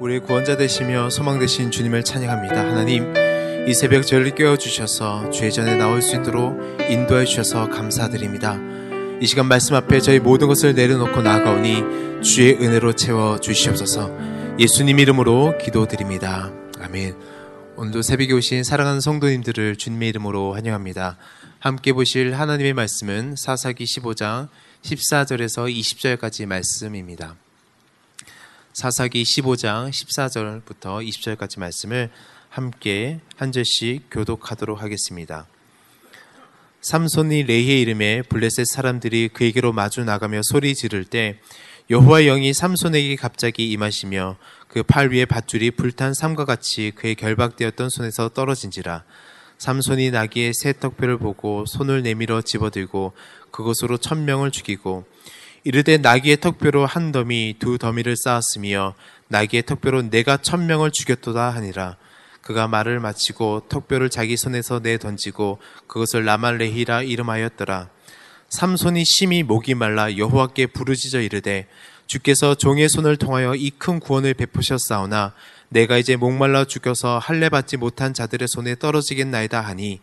우리의 0.00 0.20
구원자 0.20 0.56
되시며 0.56 1.10
소망 1.10 1.38
되신 1.38 1.70
주님을 1.70 2.04
찬양합니다. 2.04 2.56
하나님, 2.56 3.12
이 3.68 3.74
새벽 3.74 4.06
저희를 4.06 4.34
깨워 4.34 4.56
주셔서 4.56 5.28
죄 5.28 5.50
전에 5.50 5.76
나올 5.76 6.00
수 6.00 6.16
있도록 6.16 6.58
인도해 6.88 7.26
주셔서 7.26 7.68
감사드립니다. 7.68 8.58
이 9.20 9.26
시간 9.26 9.46
말씀 9.46 9.74
앞에 9.74 10.00
저희 10.00 10.18
모든 10.18 10.48
것을 10.48 10.74
내려놓고 10.74 11.20
나아가오니 11.20 12.22
주의 12.22 12.54
은혜로 12.54 12.94
채워 12.94 13.38
주시옵소서 13.38 14.10
예수님 14.58 14.98
이름으로 14.98 15.58
기도드립니다. 15.58 16.50
아멘. 16.80 17.14
오늘도 17.76 18.00
새벽에 18.00 18.32
오신 18.32 18.64
사랑하는 18.64 19.00
성도님들을 19.00 19.76
주님의 19.76 20.08
이름으로 20.08 20.54
환영합니다. 20.54 21.18
함께 21.58 21.92
보실 21.92 22.32
하나님의 22.32 22.72
말씀은 22.72 23.36
사사기 23.36 23.84
15장 23.84 24.48
14절에서 24.82 25.70
20절까지 25.70 26.46
말씀입니다. 26.46 27.36
사사기 28.80 29.24
15장 29.24 29.90
14절부터 29.90 31.06
20절까지 31.06 31.60
말씀을 31.60 32.08
함께 32.48 33.20
한 33.36 33.52
절씩 33.52 34.04
교독하도록 34.10 34.80
하겠습니다. 34.80 35.46
삼손이 36.80 37.42
레히의 37.42 37.82
이름에 37.82 38.22
블레셋 38.22 38.64
사람들이 38.66 39.28
그에게로 39.34 39.74
마주 39.74 40.02
나가며 40.02 40.40
소리 40.44 40.74
지를 40.74 41.04
때 41.04 41.38
여호와 41.90 42.22
영이 42.22 42.54
삼손에게 42.54 43.16
갑자기 43.16 43.70
임하시며 43.70 44.38
그 44.68 44.82
팔 44.82 45.10
위에 45.10 45.26
밧줄이 45.26 45.72
불탄 45.72 46.14
삼과 46.14 46.46
같이 46.46 46.92
그의 46.94 47.16
결박되었던 47.16 47.90
손에서 47.90 48.30
떨어진지라 48.30 49.04
삼손이 49.58 50.10
나귀의 50.10 50.54
새 50.54 50.72
턱뼈를 50.72 51.18
보고 51.18 51.66
손을 51.66 52.00
내밀어 52.00 52.40
집어들고 52.40 53.12
그것으로 53.50 53.98
천명을 53.98 54.50
죽이고 54.52 55.04
이르되 55.62 55.98
나귀의 55.98 56.38
턱뼈로 56.40 56.86
한 56.86 57.12
더미 57.12 57.56
두 57.58 57.76
더미를 57.76 58.16
쌓았으며 58.16 58.94
나귀의 59.28 59.64
턱뼈로 59.64 60.02
내가 60.10 60.38
천명을 60.38 60.90
죽였도다 60.90 61.50
하니라. 61.50 61.96
그가 62.40 62.66
말을 62.66 62.98
마치고 63.00 63.66
턱뼈를 63.68 64.08
자기 64.08 64.36
손에서 64.36 64.80
내 64.80 64.96
던지고 64.96 65.58
그것을 65.86 66.24
라말레히라 66.24 67.02
이름하였더라. 67.02 67.90
삼손이 68.48 69.04
심히 69.04 69.42
목이 69.42 69.74
말라 69.74 70.16
여호와께 70.16 70.66
부르짖어 70.66 71.20
이르되 71.20 71.68
주께서 72.06 72.54
종의 72.54 72.88
손을 72.88 73.16
통하여 73.16 73.54
이 73.54 73.70
큰 73.70 74.00
구원을 74.00 74.34
베푸셨사오나 74.34 75.34
내가 75.68 75.98
이제 75.98 76.16
목말라 76.16 76.64
죽여서 76.64 77.18
할례 77.18 77.48
받지 77.48 77.76
못한 77.76 78.12
자들의 78.12 78.48
손에 78.48 78.74
떨어지겠나이다 78.76 79.60
하니 79.60 80.00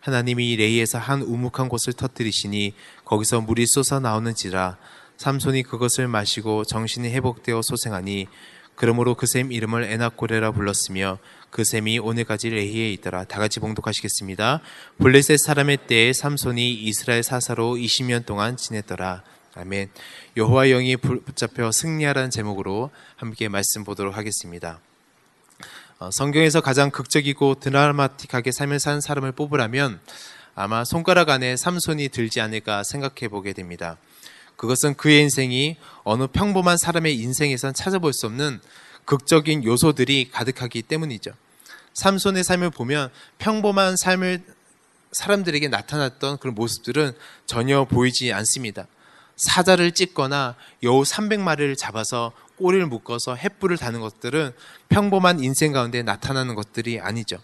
하나님이 0.00 0.56
레이에서 0.56 0.98
한 0.98 1.20
우묵한 1.20 1.68
곳을 1.68 1.92
터뜨리시니 1.92 2.72
거기서 3.04 3.42
물이 3.42 3.66
쏟아 3.66 4.00
나오는지라 4.00 4.78
삼손이 5.20 5.64
그것을 5.64 6.08
마시고 6.08 6.64
정신이 6.64 7.10
회복되어 7.10 7.60
소생하니 7.62 8.26
그러므로 8.74 9.14
그 9.14 9.26
샘 9.26 9.52
이름을 9.52 9.84
에나코레라 9.84 10.52
불렀으며 10.52 11.18
그 11.50 11.62
샘이 11.62 11.98
오늘까지 11.98 12.48
레히에 12.48 12.90
있더라. 12.94 13.24
다 13.24 13.38
같이 13.38 13.60
봉독하시겠습니다. 13.60 14.62
블레셋 14.96 15.38
사람의 15.38 15.76
때에 15.88 16.14
삼손이 16.14 16.72
이스라엘 16.72 17.22
사사로 17.22 17.74
20년 17.74 18.24
동안 18.24 18.56
지냈더라. 18.56 19.22
아멘. 19.56 19.90
여호와 20.38 20.68
영이 20.68 20.96
붙잡혀 20.96 21.70
승리하라는 21.70 22.30
제목으로 22.30 22.90
함께 23.16 23.50
말씀 23.50 23.84
보도록 23.84 24.16
하겠습니다. 24.16 24.80
어, 25.98 26.10
성경에서 26.10 26.62
가장 26.62 26.90
극적이고 26.90 27.56
드라마틱하게 27.56 28.52
삶을 28.52 28.78
산 28.78 29.02
사람을 29.02 29.32
뽑으라면 29.32 30.00
아마 30.54 30.86
손가락 30.86 31.28
안에 31.28 31.58
삼손이 31.58 32.08
들지 32.08 32.40
않을까 32.40 32.84
생각해 32.84 33.28
보게 33.28 33.52
됩니다. 33.52 33.98
그것은 34.60 34.92
그의 34.92 35.22
인생이 35.22 35.76
어느 36.04 36.26
평범한 36.26 36.76
사람의 36.76 37.16
인생에선 37.16 37.72
찾아볼 37.72 38.12
수 38.12 38.26
없는 38.26 38.60
극적인 39.06 39.64
요소들이 39.64 40.28
가득하기 40.30 40.82
때문이죠. 40.82 41.30
삼손의 41.94 42.44
삶을 42.44 42.68
보면 42.68 43.08
평범한 43.38 43.96
삶을 43.96 44.42
사람들에게 45.12 45.68
나타났던 45.68 46.36
그런 46.40 46.54
모습들은 46.54 47.12
전혀 47.46 47.86
보이지 47.86 48.34
않습니다. 48.34 48.86
사자를 49.36 49.92
찢거나 49.92 50.56
여우 50.82 51.04
300마리를 51.04 51.74
잡아서 51.78 52.32
꼬리를 52.58 52.84
묶어서 52.84 53.36
횃불을 53.36 53.78
다는 53.78 54.00
것들은 54.00 54.52
평범한 54.90 55.42
인생 55.42 55.72
가운데 55.72 56.02
나타나는 56.02 56.54
것들이 56.54 57.00
아니죠. 57.00 57.38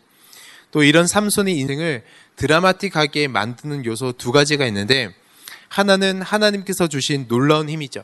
또 0.71 0.83
이런 0.83 1.07
삼손의 1.07 1.57
인생을 1.57 2.05
드라마틱하게 2.37 3.29
만드는 3.29 3.87
요소 3.87 4.13
두 4.19 4.33
가지가 4.33 4.67
있는데 4.67 5.15
하나는 5.69 6.23
하나님께서 6.23 6.89
주신 6.89 7.27
놀라운 7.29 7.69
힘이죠. 7.69 8.03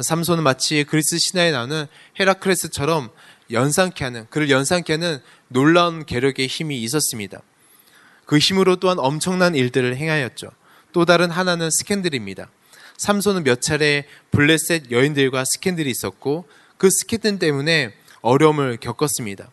삼손은 0.00 0.42
마치 0.42 0.84
그리스 0.84 1.18
신화에 1.18 1.52
나오는 1.52 1.86
헤라크레스처럼 2.18 3.10
연상케 3.50 4.04
하는 4.04 4.26
그를 4.30 4.50
연상케 4.50 4.94
하는 4.94 5.20
놀라운 5.48 6.04
계력의 6.04 6.46
힘이 6.46 6.82
있었습니다. 6.82 7.40
그 8.26 8.38
힘으로 8.38 8.76
또한 8.76 8.98
엄청난 8.98 9.54
일들을 9.54 9.96
행하였죠. 9.96 10.50
또 10.92 11.04
다른 11.04 11.30
하나는 11.30 11.70
스캔들입니다. 11.70 12.48
삼손은 12.96 13.44
몇 13.44 13.60
차례 13.60 14.06
블레셋 14.30 14.90
여인들과 14.90 15.44
스캔들이 15.44 15.90
있었고 15.90 16.48
그 16.78 16.88
스캔들 16.90 17.38
때문에 17.38 17.94
어려움을 18.22 18.78
겪었습니다. 18.78 19.50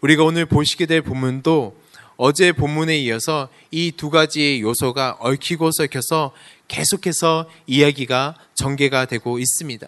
우리가 0.00 0.24
오늘 0.24 0.46
보시게 0.46 0.86
될 0.86 1.00
본문도 1.02 1.80
어제 2.16 2.52
본문에 2.52 2.98
이어서 2.98 3.48
이 3.70 3.92
두 3.92 4.10
가지의 4.10 4.60
요소가 4.60 5.16
얽히고 5.20 5.70
섞여서 5.72 6.32
계속해서 6.72 7.48
이야기가 7.66 8.34
전개가 8.54 9.04
되고 9.04 9.38
있습니다. 9.38 9.86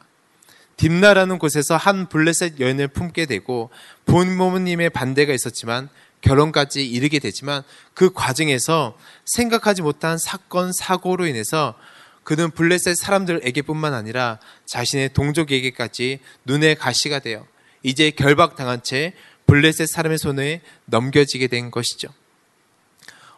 딥나라는 0.77 1.39
곳에서 1.39 1.77
한 1.77 2.09
블레셋 2.11 2.61
여인을 2.61 2.89
품게 2.89 3.25
되고 3.27 3.71
본모님의 4.05 4.91
반대가 4.91 5.33
있었지만 5.33 5.89
결혼까지 6.21 6.87
이르게 6.87 7.21
되지만 7.21 7.63
그 7.95 8.13
과정에서 8.13 8.99
생각하지 9.25 9.81
못한 9.83 10.19
사건 10.19 10.73
사고로 10.73 11.27
인해서 11.27 11.75
그는 12.23 12.51
블레셋 12.51 12.97
사람들에게뿐만 12.97 13.95
아니라 13.95 14.39
자신의 14.67 15.15
동족에게까지 15.15 16.21
눈의 16.45 16.75
가시가 16.75 17.21
되어 17.21 17.47
이제 17.83 18.11
결박당한 18.11 18.83
채 18.83 19.15
블레셋 19.47 19.89
사람의 19.89 20.19
손에 20.19 20.61
넘겨지게 20.87 21.47
된 21.47 21.71
것이죠. 21.71 22.09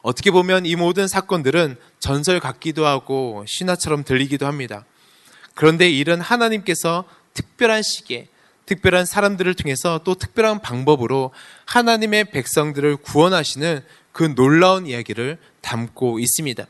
어떻게 0.03 0.31
보면 0.31 0.67
이 0.67 0.77
모든 0.77 1.09
사건들은 1.09 1.77
전설 1.99 2.41
같기도 2.41 2.87
하고 2.87 3.45
신화처럼 3.47 4.05
들리기도 4.05 4.47
합니다. 4.47 4.85
그런데 5.55 5.91
이런 5.91 6.21
하나님께서 6.21 7.05
특별한 7.35 7.83
시기에 7.83 8.29
특별한 8.67 9.07
사람들을 9.07 9.55
통해서 9.55 10.01
또 10.05 10.15
특별한 10.15 10.61
방법으로 10.61 11.33
하나님의 11.65 12.27
백성들을 12.27 12.97
구원하시는 12.99 13.81
그 14.13 14.35
놀라운 14.35 14.87
이야기를 14.87 15.39
담고 15.61 16.19
있습니다. 16.19 16.67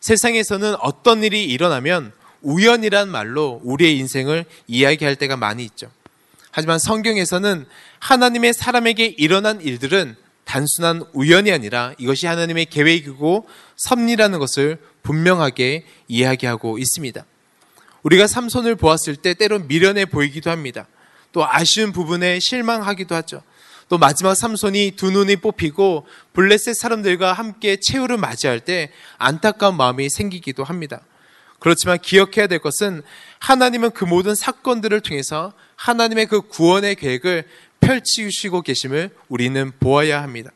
세상에서는 0.00 0.76
어떤 0.80 1.24
일이 1.24 1.44
일어나면 1.44 2.12
우연이란 2.42 3.08
말로 3.08 3.60
우리의 3.64 3.96
인생을 3.98 4.44
이야기할 4.66 5.16
때가 5.16 5.36
많이 5.36 5.64
있죠. 5.64 5.90
하지만 6.50 6.78
성경에서는 6.78 7.66
하나님의 7.98 8.52
사람에게 8.52 9.06
일어난 9.06 9.60
일들은 9.60 10.14
단순한 10.44 11.04
우연이 11.12 11.50
아니라 11.52 11.94
이것이 11.98 12.26
하나님의 12.26 12.66
계획이고 12.66 13.48
섭리라는 13.76 14.38
것을 14.38 14.78
분명하게 15.02 15.84
이야기하고 16.08 16.78
있습니다. 16.78 17.24
우리가 18.02 18.26
삼손을 18.26 18.76
보았을 18.76 19.16
때 19.16 19.34
때론 19.34 19.66
미련해 19.66 20.06
보이기도 20.06 20.50
합니다. 20.50 20.86
또 21.32 21.46
아쉬운 21.46 21.92
부분에 21.92 22.38
실망하기도 22.40 23.14
하죠. 23.16 23.42
또 23.88 23.98
마지막 23.98 24.34
삼손이 24.34 24.92
두 24.96 25.10
눈이 25.10 25.36
뽑히고 25.36 26.06
블레셋 26.32 26.74
사람들과 26.76 27.32
함께 27.32 27.76
최후를 27.80 28.16
맞이할 28.16 28.60
때 28.60 28.90
안타까운 29.18 29.76
마음이 29.76 30.08
생기기도 30.08 30.64
합니다. 30.64 31.00
그렇지만 31.58 31.98
기억해야 31.98 32.46
될 32.46 32.58
것은 32.58 33.02
하나님은 33.38 33.92
그 33.92 34.04
모든 34.04 34.34
사건들을 34.34 35.00
통해서 35.00 35.52
하나님의 35.76 36.26
그 36.26 36.42
구원의 36.42 36.96
계획을 36.96 37.44
펼치시고 37.84 38.62
계심을 38.62 39.10
우리는 39.28 39.72
보아야 39.78 40.22
합니다. 40.22 40.50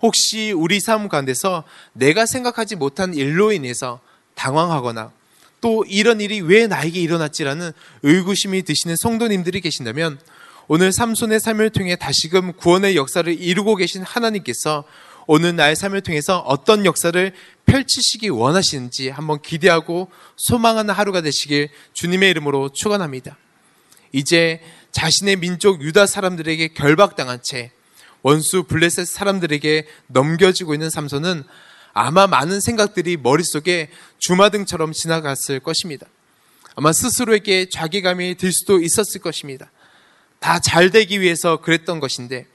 혹시 0.00 0.52
우리 0.52 0.80
삶 0.80 1.08
가운데서 1.08 1.64
내가 1.92 2.26
생각하지 2.26 2.76
못한 2.76 3.14
일로 3.14 3.52
인해서 3.52 4.00
당황하거나 4.34 5.12
또 5.60 5.84
이런 5.88 6.20
일이 6.20 6.40
왜 6.40 6.66
나에게 6.66 7.00
일어났지라는 7.00 7.70
의구심이 8.02 8.62
드시는 8.64 8.96
성도님들이 8.96 9.60
계신다면 9.60 10.18
오늘 10.66 10.92
삼손의 10.92 11.40
삶을 11.40 11.70
통해 11.70 11.96
다시금 11.96 12.54
구원의 12.54 12.96
역사를 12.96 13.32
이루고 13.32 13.76
계신 13.76 14.02
하나님께서 14.02 14.84
오늘 15.26 15.54
나의 15.54 15.76
삶을 15.76 16.00
통해서 16.00 16.40
어떤 16.40 16.84
역사를 16.84 17.32
펼치시기 17.64 18.28
원하시는지 18.28 19.08
한번 19.10 19.40
기대하고 19.40 20.10
소망하는 20.36 20.92
하루가 20.92 21.20
되시길 21.20 21.68
주님의 21.92 22.30
이름으로 22.30 22.70
축원합니다. 22.70 23.36
이제 24.10 24.60
자신의 24.92 25.36
민족 25.36 25.82
유다 25.82 26.06
사람들에게 26.06 26.68
결박당한 26.68 27.40
채 27.42 27.70
원수 28.22 28.64
블레셋 28.64 29.06
사람들에게 29.06 29.86
넘겨지고 30.06 30.74
있는 30.74 30.90
삼손은 30.90 31.44
아마 31.94 32.26
많은 32.26 32.60
생각들이 32.60 33.16
머릿속에 33.16 33.90
주마등처럼 34.18 34.92
지나갔을 34.92 35.60
것입니다. 35.60 36.06
아마 36.76 36.92
스스로에게 36.92 37.68
자괴감이 37.68 38.36
들 38.36 38.52
수도 38.52 38.80
있었을 38.80 39.20
것입니다. 39.20 39.70
다 40.38 40.58
잘 40.58 40.90
되기 40.90 41.20
위해서 41.20 41.58
그랬던 41.58 42.00
것인데 42.00 42.46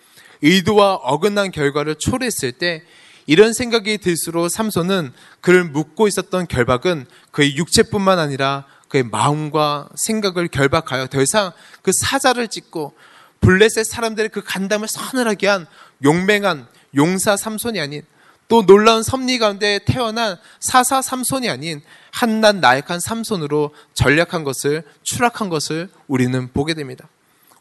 의도와 0.42 0.96
어긋난 0.96 1.52
결과를 1.52 1.96
초래했을 1.96 2.52
때 2.54 2.84
이런 3.26 3.54
생각이 3.54 3.98
들수록 3.98 4.50
삼손은 4.50 5.12
그를 5.42 5.66
묻고 5.66 6.08
있었던 6.08 6.48
결박은 6.48 7.06
그의 7.32 7.58
육체뿐만 7.58 8.20
아니라 8.20 8.66
그의 8.90 9.04
마음과 9.04 9.90
생각을 9.96 10.48
결박하여 10.48 11.08
더 11.08 11.22
이상 11.22 11.52
그 11.82 11.92
사자를 11.94 12.48
찍고 12.48 12.94
블레셋 13.42 13.86
사람들의 13.86 14.30
그 14.30 14.42
간담을 14.44 14.88
서늘하게 14.88 15.48
한 15.48 15.68
용맹한 16.04 16.68
용사 16.96 17.38
삼손이 17.38 17.80
아닌 17.80 18.02
또 18.48 18.66
놀라운 18.66 19.04
섭리 19.04 19.40
가운데 19.40 19.80
태어난 19.86 20.38
사사 20.60 21.02
삼손이 21.02 21.50
아닌 21.50 21.82
한낱 22.12 22.58
나약한 22.58 23.00
삼손으로 23.00 23.74
전략한 23.94 24.44
것을 24.44 24.84
추락한 25.04 25.50
것을 25.50 25.90
우리는 26.08 26.52
보게 26.54 26.74
됩니다. 26.74 27.10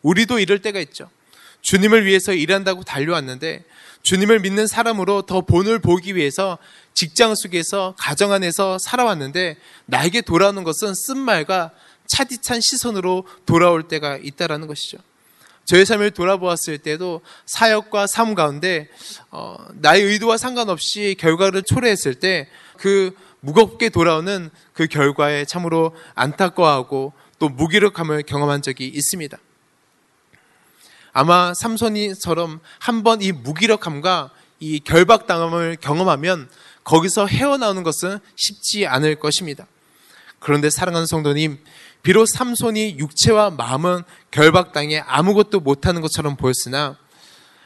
우리도 0.02 0.38
이럴 0.38 0.60
때가 0.60 0.78
있죠. 0.80 1.10
주님을 1.62 2.06
위해서 2.06 2.32
일한다고 2.32 2.84
달려왔는데 2.84 3.64
주님을 4.02 4.38
믿는 4.40 4.68
사람으로 4.68 5.22
더 5.22 5.40
본을 5.40 5.80
보기 5.80 6.14
위해서 6.14 6.58
직장 6.96 7.36
속에서 7.36 7.94
가정 7.96 8.32
안에서 8.32 8.78
살아왔는데 8.78 9.56
나에게 9.84 10.22
돌아오는 10.22 10.64
것은 10.64 10.94
쓴말과 10.94 11.70
차디찬 12.08 12.60
시선으로 12.60 13.24
돌아올 13.46 13.86
때가 13.86 14.16
있다라는 14.16 14.66
것이죠. 14.66 14.98
저의 15.64 15.86
삶을 15.86 16.12
돌아보았을 16.12 16.78
때도 16.78 17.20
사역과 17.44 18.08
삶 18.08 18.34
가운데 18.34 18.88
어, 19.30 19.56
나의 19.74 20.02
의도와 20.02 20.36
상관없이 20.36 21.14
결과를 21.18 21.62
초래했을 21.62 22.16
때 22.16 22.48
그 22.76 23.14
무겁게 23.40 23.88
돌아오는 23.88 24.50
그 24.72 24.86
결과에 24.86 25.44
참으로 25.44 25.94
안타까워하고 26.14 27.12
또 27.38 27.48
무기력함을 27.48 28.22
경험한 28.22 28.62
적이 28.62 28.88
있습니다. 28.88 29.36
아마 31.12 31.54
삼손이처럼 31.54 32.60
한번 32.78 33.22
이 33.22 33.32
무기력함과 33.32 34.30
이 34.60 34.80
결박당함을 34.80 35.76
경험하면 35.80 36.48
거기서 36.86 37.26
헤어나오는 37.26 37.82
것은 37.82 38.20
쉽지 38.36 38.86
않을 38.86 39.16
것입니다. 39.16 39.66
그런데 40.38 40.70
사랑하는 40.70 41.06
성도님, 41.06 41.58
비록 42.02 42.26
삼손이 42.26 42.98
육체와 42.98 43.50
마음은 43.50 44.04
결박당해 44.30 45.02
아무것도 45.04 45.60
못하는 45.60 46.00
것처럼 46.00 46.36
보였으나 46.36 46.96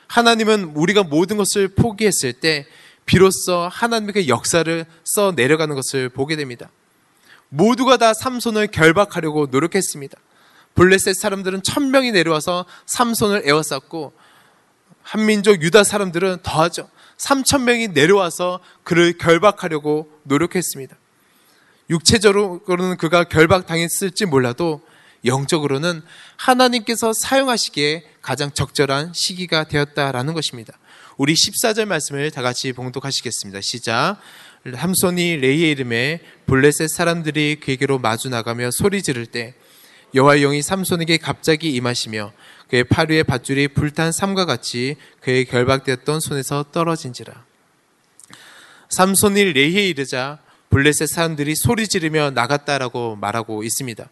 하나님은 0.07 0.73
우리가 0.75 1.03
모든 1.03 1.37
것을 1.37 1.69
포기했을 1.69 2.33
때 2.33 2.67
비로소 3.05 3.69
하나님의 3.71 4.15
그 4.15 4.29
역사를 4.29 4.87
써 5.05 5.33
내려가는 5.37 5.75
것을 5.75 6.09
보게 6.09 6.37
됩니다. 6.37 6.71
모두가 7.51 7.99
다 7.99 8.15
삼손을 8.15 8.69
결박하려고 8.69 9.49
노력했습니다. 9.51 10.17
블레셋 10.75 11.15
사람들은 11.17 11.63
천 11.63 11.91
명이 11.91 12.13
내려와서 12.13 12.65
삼손을 12.87 13.43
에워쌌고 13.47 14.15
한민족 15.03 15.61
유다 15.61 15.85
사람들은 15.85 16.39
더하죠. 16.43 16.89
삼천 17.21 17.65
명이 17.65 17.89
내려와서 17.89 18.61
그를 18.83 19.19
결박하려고 19.19 20.11
노력했습니다. 20.23 20.97
육체적으로는 21.91 22.97
그가 22.97 23.25
결박당했을지 23.25 24.25
몰라도 24.25 24.81
영적으로는 25.27 26.01
하나님께서 26.37 27.13
사용하시기에 27.13 28.05
가장 28.23 28.51
적절한 28.53 29.13
시기가 29.15 29.65
되었다라는 29.65 30.33
것입니다. 30.33 30.79
우리 31.19 31.35
14절 31.35 31.85
말씀을 31.85 32.31
다 32.31 32.41
같이 32.41 32.73
봉독하시겠습니다. 32.73 33.61
시작. 33.61 34.17
함손이 34.73 35.37
레이의 35.37 35.73
이름에 35.73 36.21
블레셋 36.47 36.89
사람들이 36.89 37.61
그에게로 37.61 37.99
마주 37.99 38.31
나가며 38.31 38.71
소리 38.73 39.03
지를 39.03 39.27
때 39.27 39.55
여호와의 40.15 40.41
영이 40.41 40.63
삼손에게 40.63 41.19
갑자기 41.19 41.75
임하시며 41.75 42.33
그의 42.71 42.85
팔 42.85 43.11
위에 43.11 43.25
밧줄이 43.25 43.69
불탄 43.69 44.13
삼과 44.13 44.47
같이 44.47 44.97
그의 45.21 45.45
결박되었던 45.45 46.21
손에서 46.21 46.65
떨어진지라. 46.71 47.45
삼손이 48.91 49.53
레히에 49.53 49.89
이르자 49.89 50.39
블레셋 50.71 51.09
사람들이 51.09 51.57
소리 51.57 51.89
지르며 51.89 52.31
나갔다라고 52.31 53.17
말하고 53.17 53.65
있습니다. 53.65 54.09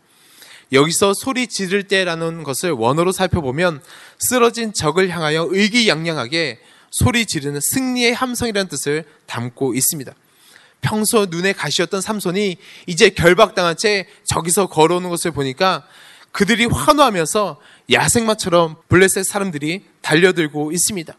여기서 0.72 1.14
소리 1.14 1.46
지를 1.46 1.84
때라는 1.84 2.43
것을 2.43 2.72
원어로 2.72 3.12
살펴보면 3.12 3.81
쓰러진 4.19 4.72
적을 4.72 5.08
향하여 5.08 5.46
의기양양하게 5.50 6.58
소리 6.90 7.26
지르는 7.26 7.61
승리의 7.62 8.12
함성이라는 8.12 8.69
뜻을 8.69 9.04
담고 9.26 9.75
있습니다. 9.75 10.12
평소 10.81 11.26
눈에 11.26 11.52
가시였던 11.52 12.00
삼손이 12.00 12.56
이제 12.87 13.11
결박당한 13.11 13.76
채 13.76 14.08
저기서 14.25 14.66
걸어오는 14.66 15.08
것을 15.11 15.31
보니까 15.31 15.87
그들이 16.38 16.67
환호하면서 16.67 17.61
야생마처럼 17.90 18.76
블레셋 18.88 19.25
사람들이 19.25 19.85
달려들고 20.02 20.70
있습니다. 20.70 21.12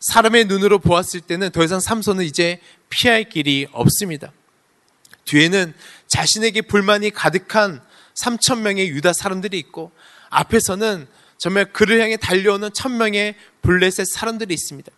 사람의 0.00 0.44
눈으로 0.44 0.78
보았을 0.78 1.22
때는 1.22 1.52
더 1.52 1.64
이상 1.64 1.80
삼손은 1.80 2.22
이제 2.22 2.60
피할 2.90 3.30
길이 3.30 3.66
없습니다. 3.72 4.32
뒤에는 5.24 5.72
자신에게 6.06 6.60
불만이 6.60 7.12
가득한 7.12 7.80
3천 8.14 8.60
명의 8.60 8.90
유다 8.90 9.14
사람들이 9.14 9.58
있고 9.58 9.90
앞에서는 10.28 11.06
정말 11.38 11.72
그를 11.72 12.02
향해 12.02 12.18
달려오는 12.18 12.68
천 12.74 12.98
명의 12.98 13.36
블레셋 13.62 14.06
사람들이 14.06 14.52
있습니다. 14.52 14.92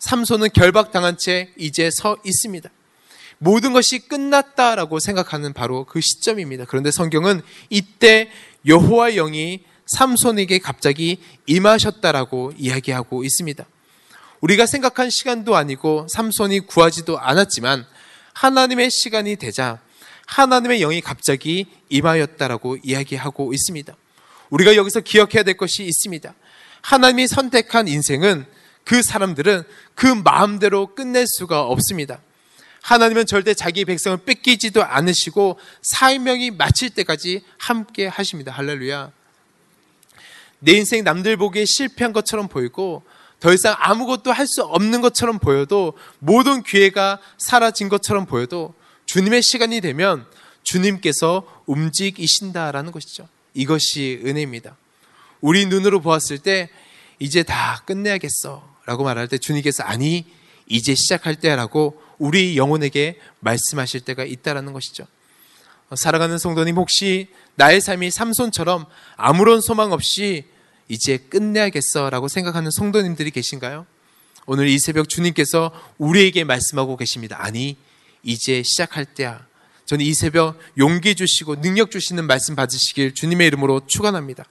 삼손은 0.00 0.48
결박당한 0.54 1.18
채 1.18 1.52
이제 1.56 1.88
서 1.92 2.16
있습니다. 2.24 2.68
모든 3.38 3.72
것이 3.72 3.98
끝났다라고 4.08 5.00
생각하는 5.00 5.52
바로 5.52 5.84
그 5.84 6.00
시점입니다. 6.00 6.64
그런데 6.64 6.92
성경은 6.92 7.42
이때 7.70 8.30
여호와 8.66 9.12
영이 9.12 9.64
삼손에게 9.86 10.58
갑자기 10.58 11.18
임하셨다라고 11.46 12.52
이야기하고 12.56 13.24
있습니다. 13.24 13.64
우리가 14.40 14.66
생각한 14.66 15.10
시간도 15.10 15.56
아니고 15.56 16.06
삼손이 16.10 16.60
구하지도 16.60 17.18
않았지만 17.18 17.86
하나님의 18.34 18.90
시간이 18.90 19.36
되자 19.36 19.80
하나님의 20.26 20.80
영이 20.80 21.00
갑자기 21.00 21.66
임하였다라고 21.90 22.78
이야기하고 22.82 23.52
있습니다. 23.52 23.94
우리가 24.50 24.76
여기서 24.76 25.00
기억해야 25.00 25.42
될 25.42 25.56
것이 25.56 25.84
있습니다. 25.84 26.34
하나님이 26.82 27.26
선택한 27.28 27.88
인생은 27.88 28.46
그 28.84 29.02
사람들은 29.02 29.62
그 29.94 30.06
마음대로 30.06 30.94
끝낼 30.94 31.26
수가 31.26 31.62
없습니다. 31.62 32.20
하나님은 32.82 33.26
절대 33.26 33.54
자기 33.54 33.84
백성을 33.84 34.16
뺏기지도 34.18 34.82
않으시고 34.84 35.58
사명이 35.82 36.50
마칠 36.52 36.90
때까지 36.90 37.42
함께 37.58 38.06
하십니다. 38.06 38.52
할렐루야. 38.52 39.12
내 40.58 40.72
인생 40.72 41.02
남들 41.04 41.36
보기에 41.36 41.64
실패한 41.64 42.12
것처럼 42.12 42.48
보이고 42.48 43.02
더 43.40 43.52
이상 43.52 43.74
아무것도 43.78 44.30
할 44.32 44.46
수 44.46 44.62
없는 44.62 45.00
것처럼 45.00 45.38
보여도 45.38 45.94
모든 46.18 46.62
기회가 46.62 47.18
사라진 47.38 47.88
것처럼 47.88 48.26
보여도 48.26 48.74
주님의 49.06 49.42
시간이 49.42 49.80
되면 49.80 50.26
주님께서 50.62 51.62
움직이신다라는 51.66 52.92
것이죠. 52.92 53.28
이것이 53.54 54.20
은혜입니다. 54.24 54.76
우리 55.40 55.66
눈으로 55.66 56.00
보았을 56.00 56.38
때 56.38 56.70
이제 57.18 57.42
다 57.42 57.82
끝내야겠어 57.84 58.68
라고 58.86 59.04
말할 59.04 59.28
때 59.28 59.38
주님께서 59.38 59.82
아니 59.82 60.24
이제 60.66 60.94
시작할 60.94 61.36
때라고 61.36 62.00
우리 62.22 62.56
영혼에게 62.56 63.18
말씀하실 63.40 64.02
때가 64.02 64.24
있다라는 64.24 64.72
것이죠. 64.72 65.08
사랑하는 65.92 66.38
성도님 66.38 66.76
혹시 66.76 67.26
나의 67.56 67.80
삶이 67.80 68.12
삼손처럼 68.12 68.86
아무런 69.16 69.60
소망 69.60 69.90
없이 69.90 70.44
이제 70.86 71.16
끝내야겠어라고 71.16 72.28
생각하는 72.28 72.70
성도님들이 72.70 73.32
계신가요? 73.32 73.86
오늘 74.46 74.68
이 74.68 74.78
새벽 74.78 75.08
주님께서 75.08 75.72
우리에게 75.98 76.44
말씀하고 76.44 76.96
계십니다. 76.96 77.38
아니 77.40 77.76
이제 78.22 78.62
시작할 78.62 79.04
때야. 79.04 79.44
저는 79.86 80.04
이 80.04 80.14
새벽 80.14 80.60
용기 80.78 81.16
주시고 81.16 81.60
능력 81.60 81.90
주시는 81.90 82.28
말씀 82.28 82.54
받으시길 82.54 83.14
주님의 83.14 83.48
이름으로 83.48 83.82
축원합니다. 83.88 84.44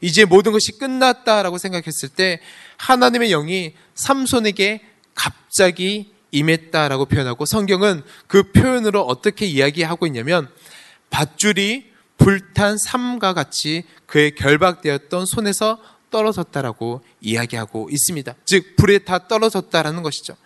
이제 0.00 0.24
모든 0.24 0.50
것이 0.50 0.72
끝났다라고 0.72 1.58
생각했을 1.58 2.08
때 2.08 2.40
하나님의 2.78 3.30
영이 3.30 3.74
삼손에게 3.94 4.82
갑자기 5.14 6.11
임했다라고 6.32 7.04
표현하고 7.04 7.46
성경은 7.46 8.02
그 8.26 8.50
표현으로 8.50 9.02
어떻게 9.02 9.46
이야기하고 9.46 10.06
있냐면 10.06 10.48
밧줄이 11.10 11.92
불탄 12.18 12.76
삼과 12.78 13.34
같이 13.34 13.84
그의 14.06 14.34
결박되었던 14.34 15.26
손에서 15.26 15.78
떨어졌다라고 16.10 17.02
이야기하고 17.20 17.88
있습니다. 17.90 18.34
즉 18.44 18.76
불에 18.76 18.98
다 18.98 19.28
떨어졌다라는 19.28 20.02
것이죠. 20.02 20.36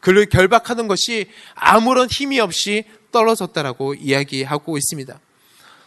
그를 0.00 0.26
결박하는 0.26 0.88
것이 0.88 1.26
아무런 1.54 2.08
힘이 2.08 2.38
없이 2.40 2.84
떨어졌다라고 3.10 3.94
이야기하고 3.94 4.76
있습니다. 4.76 5.18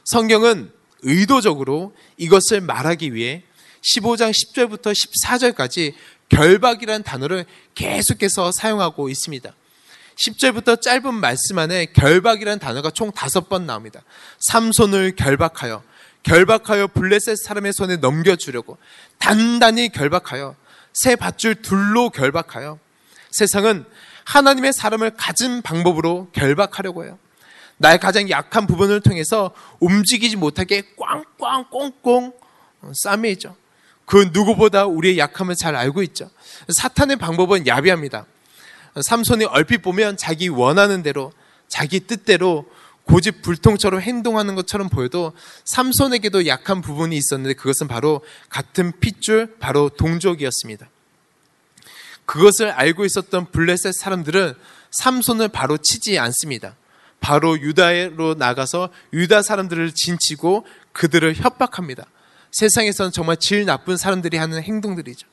성경은 0.06 0.72
의도적으로 1.04 1.96
이것을 2.18 2.62
말하기 2.62 3.14
위해 3.14 3.44
15장 3.82 4.32
10절부터 4.32 4.94
14절까지 4.94 5.94
결박이라는 6.30 7.04
단어를 7.04 7.46
계속해서 7.76 8.52
사용하고 8.52 9.10
있습니다. 9.10 9.54
10절부터 10.16 10.82
짧은 10.82 11.14
말씀 11.14 11.58
안에 11.58 11.88
결박이라는 11.88 12.60
단어가 12.60 12.92
총 12.92 13.12
다섯 13.12 13.48
번 13.50 13.66
나옵니다. 13.66 14.02
삼손을 14.40 15.16
결박하여, 15.16 15.82
결박하여 16.24 16.88
블레셋 16.88 17.38
사람의 17.38 17.74
손에 17.74 17.98
넘겨주려고 17.98 18.78
단단히 19.18 19.90
결박하여 19.90 20.56
새 20.94 21.16
밧줄 21.16 21.62
둘로 21.62 22.10
결박하여 22.10 22.80
세상은 23.32 23.86
하나님의 24.26 24.74
사람을 24.74 25.12
가진 25.12 25.62
방법으로 25.62 26.30
결박하려고 26.34 27.06
해요. 27.06 27.18
나의 27.78 27.98
가장 27.98 28.30
약한 28.30 28.68
부분을 28.68 29.00
통해서 29.00 29.52
움직이지 29.80 30.36
못하게 30.36 30.84
꽝꽝 30.98 31.70
꽁꽁 31.70 32.34
싸매죠. 32.94 33.56
그 34.10 34.32
누구보다 34.34 34.86
우리의 34.88 35.20
약함을 35.20 35.56
잘 35.56 35.76
알고 35.76 36.02
있죠. 36.02 36.32
사탄의 36.68 37.18
방법은 37.18 37.68
야비합니다. 37.68 38.26
삼손이 39.00 39.46
얼핏 39.46 39.84
보면 39.84 40.18
자기 40.18 40.48
원하는 40.48 41.04
대로 41.04 41.32
자기 41.68 42.00
뜻대로 42.00 42.66
고집 43.04 43.44
불통처럼 43.44 44.02
행동하는 44.02 44.56
것처럼 44.56 44.90
보여도 44.90 45.34
삼손에게도 45.66 46.48
약한 46.48 46.82
부분이 46.82 47.16
있었는데 47.16 47.54
그것은 47.54 47.88
바로 47.88 48.22
같은 48.50 48.94
핏줄 49.00 49.58
바로 49.60 49.90
동족이었습니다. 49.90 50.90
그것을 52.26 52.72
알고 52.72 53.06
있었던 53.06 53.52
블레셋 53.52 53.94
사람들은 53.94 54.56
삼손을 54.90 55.50
바로 55.50 55.78
치지 55.78 56.18
않습니다. 56.18 56.76
바로 57.20 57.60
유다로 57.60 58.36
나가서 58.40 58.90
유다 59.14 59.44
사람들을 59.44 59.92
진치고 59.94 60.66
그들을 60.94 61.36
협박합니다. 61.36 62.08
세상에서는 62.52 63.12
정말 63.12 63.38
질 63.38 63.66
나쁜 63.66 63.98
사람들이 63.98 64.38
하는 64.38 64.62
행동들이죠. 64.62 65.28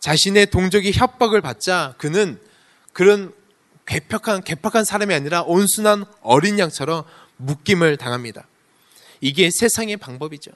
자신의 0.00 0.46
동족이 0.46 0.92
협박을 0.92 1.40
받자 1.40 1.94
그는 1.98 2.38
그런 2.92 3.32
괴팍한, 3.86 4.42
괴팍한 4.44 4.84
사람이 4.84 5.14
아니라 5.14 5.42
온순한 5.42 6.04
어린 6.22 6.58
양처럼 6.58 7.04
묶임을 7.36 7.96
당합니다. 7.96 8.46
이게 9.20 9.50
세상의 9.50 9.96
방법이죠. 9.96 10.50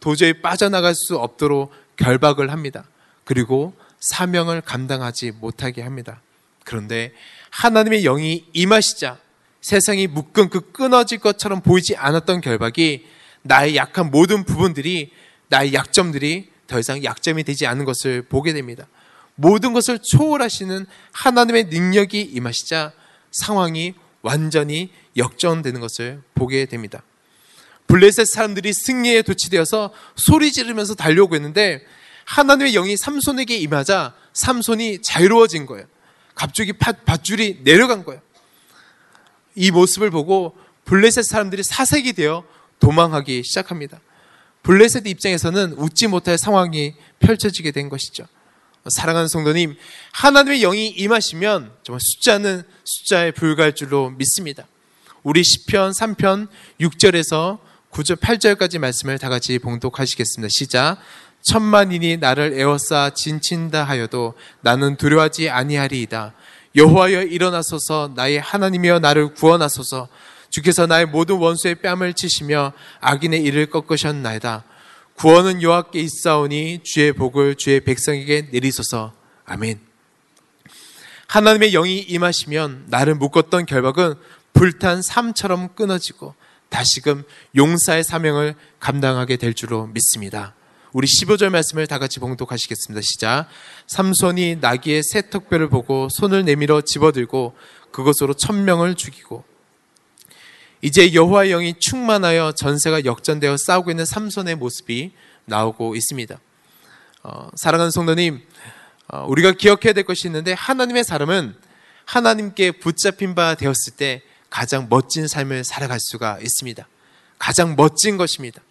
도저히 0.00 0.40
빠져나갈 0.40 0.94
수 0.94 1.16
없도록 1.16 1.72
결박을 1.96 2.50
합니다. 2.50 2.84
그리고 3.24 3.74
사명을 4.00 4.60
감당하지 4.60 5.32
못하게 5.32 5.82
합니다. 5.82 6.20
그런데 6.64 7.12
하나님의 7.50 8.02
영이 8.02 8.46
임하시자 8.52 9.18
세상이 9.60 10.06
묶은 10.06 10.48
그 10.48 10.72
끊어질 10.72 11.18
것처럼 11.18 11.60
보이지 11.60 11.96
않았던 11.96 12.40
결박이 12.40 13.06
나의 13.46 13.76
약한 13.76 14.10
모든 14.10 14.44
부분들이 14.44 15.10
나의 15.48 15.74
약점들이 15.74 16.50
더 16.66 16.78
이상 16.78 17.02
약점이 17.02 17.44
되지 17.44 17.66
않은 17.66 17.84
것을 17.84 18.22
보게 18.22 18.52
됩니다. 18.52 18.86
모든 19.34 19.72
것을 19.72 19.98
초월하시는 20.02 20.86
하나님의 21.12 21.64
능력이 21.64 22.20
임하시자 22.20 22.92
상황이 23.30 23.94
완전히 24.22 24.90
역전되는 25.16 25.80
것을 25.80 26.22
보게 26.34 26.66
됩니다. 26.66 27.02
블레셋 27.86 28.26
사람들이 28.26 28.72
승리에 28.72 29.22
도취되어서 29.22 29.92
소리 30.16 30.50
지르면서 30.50 30.94
달려오고 30.94 31.36
있는데 31.36 31.84
하나님의 32.24 32.72
영이 32.72 32.96
삼손에게 32.96 33.56
임하자 33.56 34.14
삼손이 34.32 35.02
자유로워진 35.02 35.66
거예요. 35.66 35.86
갑자기 36.34 36.72
밧줄이 36.72 37.60
내려간 37.62 38.04
거예요. 38.04 38.20
이 39.54 39.70
모습을 39.70 40.10
보고 40.10 40.56
블레셋 40.84 41.24
사람들이 41.24 41.62
사색이 41.62 42.14
되어 42.14 42.44
도망하기 42.80 43.42
시작합니다. 43.44 44.00
블레셋 44.62 45.06
입장에서는 45.06 45.74
웃지 45.78 46.08
못할 46.08 46.38
상황이 46.38 46.94
펼쳐지게 47.20 47.70
된 47.70 47.88
것이죠. 47.88 48.26
사랑하는 48.88 49.28
성도님, 49.28 49.76
하나님의 50.12 50.60
영이 50.60 50.88
임하시면 50.88 51.72
정말 51.82 52.00
숫자는 52.00 52.62
숫자에 52.84 53.32
불과할 53.32 53.74
줄로 53.74 54.10
믿습니다. 54.10 54.66
우리 55.22 55.42
10편, 55.42 55.92
3편, 55.92 56.48
6절에서 56.80 57.58
9절, 57.90 58.16
8절까지 58.20 58.78
말씀을 58.78 59.18
다 59.18 59.28
같이 59.28 59.58
봉독하시겠습니다. 59.58 60.48
시작. 60.50 60.98
천만인이 61.42 62.16
나를 62.18 62.58
에워싸 62.58 63.10
진친다 63.10 63.84
하여도 63.84 64.34
나는 64.60 64.96
두려워하지 64.96 65.48
아니하리이다. 65.48 66.34
여호와여 66.74 67.22
일어나소서 67.22 68.12
나의 68.14 68.40
하나님이여 68.40 68.98
나를 68.98 69.34
구원하소서 69.34 70.08
주께서 70.56 70.86
나의 70.86 71.04
모든 71.04 71.36
원수의 71.36 71.74
뺨을 71.76 72.14
치시며 72.14 72.72
악인의 73.00 73.42
일을 73.42 73.66
꺾으셨나이다. 73.66 74.64
구원은 75.16 75.60
여호와께 75.60 76.00
있사오니 76.00 76.80
주의 76.82 77.12
복을 77.12 77.56
주의 77.56 77.80
백성에게 77.80 78.48
내리소서. 78.52 79.12
아멘. 79.44 79.78
하나님의 81.28 81.72
영이 81.72 81.98
임하시면 81.98 82.86
나를 82.88 83.16
묶었던 83.16 83.66
결박은 83.66 84.14
불탄 84.54 85.02
삶처럼 85.02 85.74
끊어지고 85.74 86.34
다시금 86.70 87.24
용사의 87.54 88.02
사명을 88.02 88.54
감당하게 88.80 89.36
될 89.36 89.52
줄로 89.52 89.86
믿습니다. 89.88 90.54
우리 90.94 91.06
15절 91.06 91.50
말씀을 91.50 91.86
다 91.86 91.98
같이 91.98 92.18
봉독하시겠습니다. 92.18 93.02
시작. 93.02 93.48
삼손이 93.88 94.56
나귀의 94.62 95.02
새 95.02 95.28
턱뼈를 95.28 95.68
보고 95.68 96.08
손을 96.10 96.46
내밀어 96.46 96.80
집어들고 96.80 97.54
그것으로 97.90 98.32
천명을 98.32 98.94
죽이고 98.94 99.44
이제 100.82 101.14
여호와의 101.14 101.50
영이 101.50 101.74
충만하여 101.78 102.52
전세가 102.52 103.04
역전되어 103.04 103.56
싸우고 103.56 103.90
있는 103.90 104.04
삼손의 104.04 104.56
모습이 104.56 105.12
나오고 105.46 105.96
있습니다. 105.96 106.38
어, 107.22 107.48
사랑하는 107.56 107.90
성도님, 107.90 108.40
어, 109.08 109.26
우리가 109.26 109.52
기억해야 109.52 109.92
될 109.92 110.04
것이 110.04 110.28
있는데 110.28 110.52
하나님의 110.52 111.04
사람은 111.04 111.56
하나님께 112.04 112.72
붙잡힌 112.72 113.34
바 113.34 113.54
되었을 113.54 113.94
때 113.96 114.22
가장 114.50 114.86
멋진 114.88 115.26
삶을 115.26 115.64
살아갈 115.64 115.98
수가 116.00 116.38
있습니다. 116.40 116.86
가장 117.38 117.74
멋진 117.76 118.16
것입니다. 118.16 118.62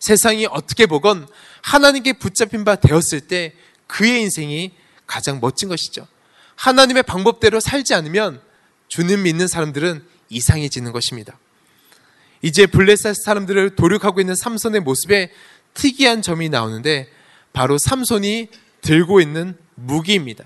세상이 0.00 0.46
어떻게 0.50 0.86
보건 0.86 1.26
하나님께 1.62 2.14
붙잡힌 2.14 2.64
바 2.64 2.76
되었을 2.76 3.20
때 3.22 3.54
그의 3.86 4.22
인생이 4.22 4.72
가장 5.06 5.40
멋진 5.40 5.68
것이죠. 5.68 6.06
하나님의 6.56 7.04
방법대로 7.04 7.60
살지 7.60 7.94
않으면 7.94 8.40
주님 8.88 9.22
믿는 9.22 9.48
사람들은 9.48 10.04
이상해지는 10.28 10.92
것입니다. 10.92 11.38
이제 12.42 12.66
블레셋 12.66 13.16
사람들을 13.24 13.74
도륙하고 13.76 14.20
있는 14.20 14.34
삼손의 14.34 14.80
모습에 14.80 15.32
특이한 15.74 16.22
점이 16.22 16.48
나오는데 16.48 17.08
바로 17.52 17.78
삼손이 17.78 18.48
들고 18.82 19.20
있는 19.20 19.56
무기입니다. 19.74 20.44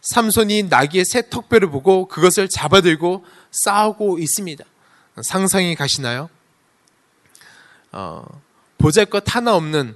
삼손이 0.00 0.64
나귀의 0.64 1.04
새 1.04 1.28
턱뼈를 1.28 1.70
보고 1.70 2.08
그것을 2.08 2.48
잡아들고 2.48 3.24
싸우고 3.50 4.18
있습니다. 4.18 4.64
상상이 5.22 5.74
가시나요? 5.74 6.30
어, 7.92 8.24
보잘것 8.78 9.24
하나 9.26 9.54
없는 9.54 9.94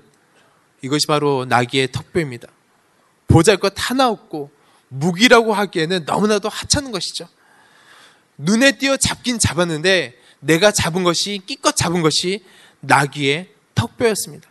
이것이 0.82 1.06
바로 1.06 1.46
나귀의 1.46 1.92
턱뼈입니다. 1.92 2.49
보잘것 3.28 3.73
하나 3.76 4.08
없고 4.11 4.50
무기라고 4.88 5.54
하기에는 5.54 6.04
너무나도 6.04 6.49
하찮은 6.49 6.92
것이죠. 6.92 7.28
눈에 8.38 8.73
띄어 8.73 8.97
잡긴 8.97 9.38
잡았는데 9.38 10.19
내가 10.41 10.71
잡은 10.71 11.03
것이 11.05 11.41
끼껏 11.47 11.75
잡은 11.75 12.03
것이 12.03 12.45
나귀의 12.81 13.49
턱뼈였습니다. 13.75 14.49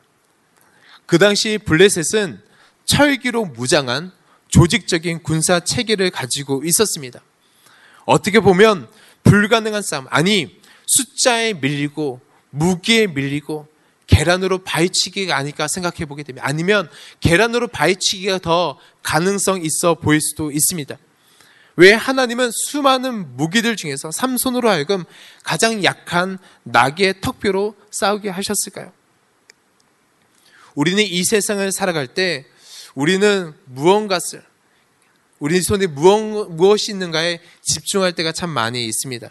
그 1.06 1.18
당시 1.18 1.58
블레셋은 1.58 2.42
철기로 2.86 3.46
무장한 3.46 4.12
조직적인 4.48 5.24
군사 5.24 5.60
체계를 5.60 6.12
가지고 6.12 6.64
있었습니다. 6.64 7.22
어떻게 8.06 8.40
보면 8.40 8.88
불가능한 9.24 9.82
싸움, 9.82 10.06
아니 10.10 10.60
숫자에 10.86 11.54
밀리고 11.54 12.20
무기에 12.50 13.08
밀리고 13.08 13.68
계란으로 14.06 14.64
바위치기가 14.64 15.36
아닐까 15.36 15.68
생각해 15.68 16.06
보게 16.06 16.24
됩니다. 16.24 16.46
아니면 16.48 16.90
계란으로 17.20 17.68
바위치기가 17.70 18.40
더 18.40 18.78
가능성 19.02 19.64
있어 19.64 19.96
보일 19.96 20.22
수도 20.22 20.52
있습니다. 20.52 20.98
왜 21.76 21.94
하나님은 21.94 22.52
수많은 22.52 23.36
무기들 23.36 23.76
중에서 23.76 24.12
삼손으로 24.12 24.70
하여금 24.70 25.04
가장 25.44 25.84
약한 25.84 26.38
낙의 26.64 27.22
턱뼈로 27.22 27.76
싸우게 27.90 28.30
하셨을까요? 28.30 28.92
우리는 30.76 31.04
이 31.04 31.24
세상을 31.24 31.72
살아갈 31.72 32.08
때 32.08 32.46
우리는 32.96 33.54
무언가를 33.66 34.44
우리 35.40 35.62
손에 35.62 35.88
무엇, 35.88 36.88
이 36.88 36.92
있는가에 36.92 37.40
집중할 37.64 38.14
때가 38.14 38.32
참 38.32 38.50
많이 38.50 38.86
있습니다. 38.86 39.30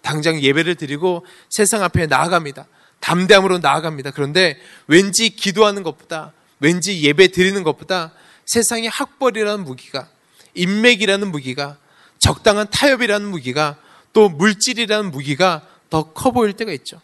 당장 0.00 0.40
예배를 0.40 0.76
드리고 0.76 1.26
세상 1.50 1.82
앞에 1.82 2.06
나아갑니다. 2.06 2.66
담대함으로 3.00 3.58
나아갑니다. 3.58 4.12
그런데 4.12 4.58
왠지 4.86 5.30
기도하는 5.30 5.82
것보다 5.82 6.32
왠지 6.60 7.02
예배 7.02 7.28
드리는 7.28 7.62
것보다 7.62 8.12
세상의 8.46 8.88
학벌이라는 8.88 9.64
무기가 9.64 10.08
인맥이라는 10.54 11.30
무기가 11.30 11.78
적당한 12.20 12.68
타협이라는 12.70 13.26
무기가 13.28 13.76
또 14.12 14.28
물질이라는 14.28 15.10
무기가 15.10 15.66
더 15.88 16.12
커 16.14 16.30
보일 16.30 16.52
때가 16.52 16.72
있죠. 16.72 17.00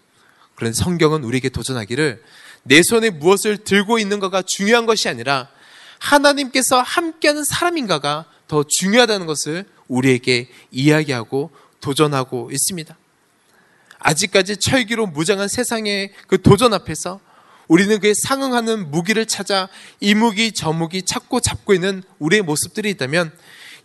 그런데 0.55 0.77
성경은 0.77 1.25
우리에게 1.25 1.49
도전하기를 1.49 2.23
내 2.63 2.83
손에 2.83 3.11
무엇을 3.11 3.59
들고 3.59 3.99
있는가가 3.99 4.43
중요한 4.43 4.87
것이 4.87 5.09
아니라 5.09 5.49
하나님께서 5.99 6.81
함께하는 6.81 7.45
사람인가가 7.45 8.27
더 8.49 8.65
중요하다는 8.65 9.27
것을 9.27 9.65
우리에게 9.89 10.49
이야기하고 10.71 11.51
도전하고 11.81 12.51
있습니다. 12.53 12.97
아직까지 13.99 14.59
철기로 14.59 15.07
무장한 15.07 15.49
세상의 15.49 16.13
그 16.29 16.41
도전 16.41 16.75
앞에서 16.75 17.21
우리는 17.67 17.99
그에 17.99 18.13
상응하는 18.15 18.91
무기를 18.91 19.27
찾아 19.27 19.69
이 20.01 20.15
무기 20.15 20.53
저 20.53 20.73
무기 20.73 21.03
찾고 21.03 21.41
잡고 21.41 21.75
있는 21.75 22.03
우리의 22.19 22.43
모습들이 22.43 22.91
있다면 22.91 23.33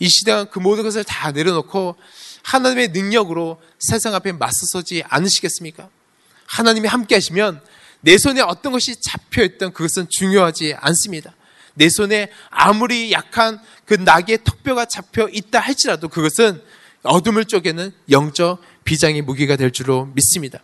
이 0.01 0.09
시대가 0.09 0.45
그 0.45 0.57
모든 0.57 0.83
것을 0.83 1.03
다 1.03 1.31
내려놓고 1.31 1.95
하나님의 2.41 2.87
능력으로 2.87 3.61
세상 3.77 4.15
앞에 4.15 4.31
맞서서지 4.31 5.03
않으시겠습니까? 5.07 5.89
하나님이 6.47 6.87
함께 6.87 7.13
하시면 7.13 7.61
내 7.99 8.17
손에 8.17 8.41
어떤 8.41 8.71
것이 8.71 8.99
잡혀 8.99 9.43
있던 9.43 9.73
그것은 9.73 10.07
중요하지 10.09 10.73
않습니다. 10.75 11.35
내 11.75 11.87
손에 11.87 12.31
아무리 12.49 13.11
약한 13.11 13.61
그 13.85 13.93
낙의 13.93 14.39
턱뼈가 14.43 14.85
잡혀 14.85 15.29
있다 15.31 15.59
할지라도 15.59 16.09
그것은 16.09 16.59
어둠을 17.03 17.45
쪼개는 17.45 17.93
영적 18.09 18.59
비장의 18.83 19.21
무기가 19.21 19.55
될 19.55 19.69
줄로 19.69 20.07
믿습니다. 20.15 20.63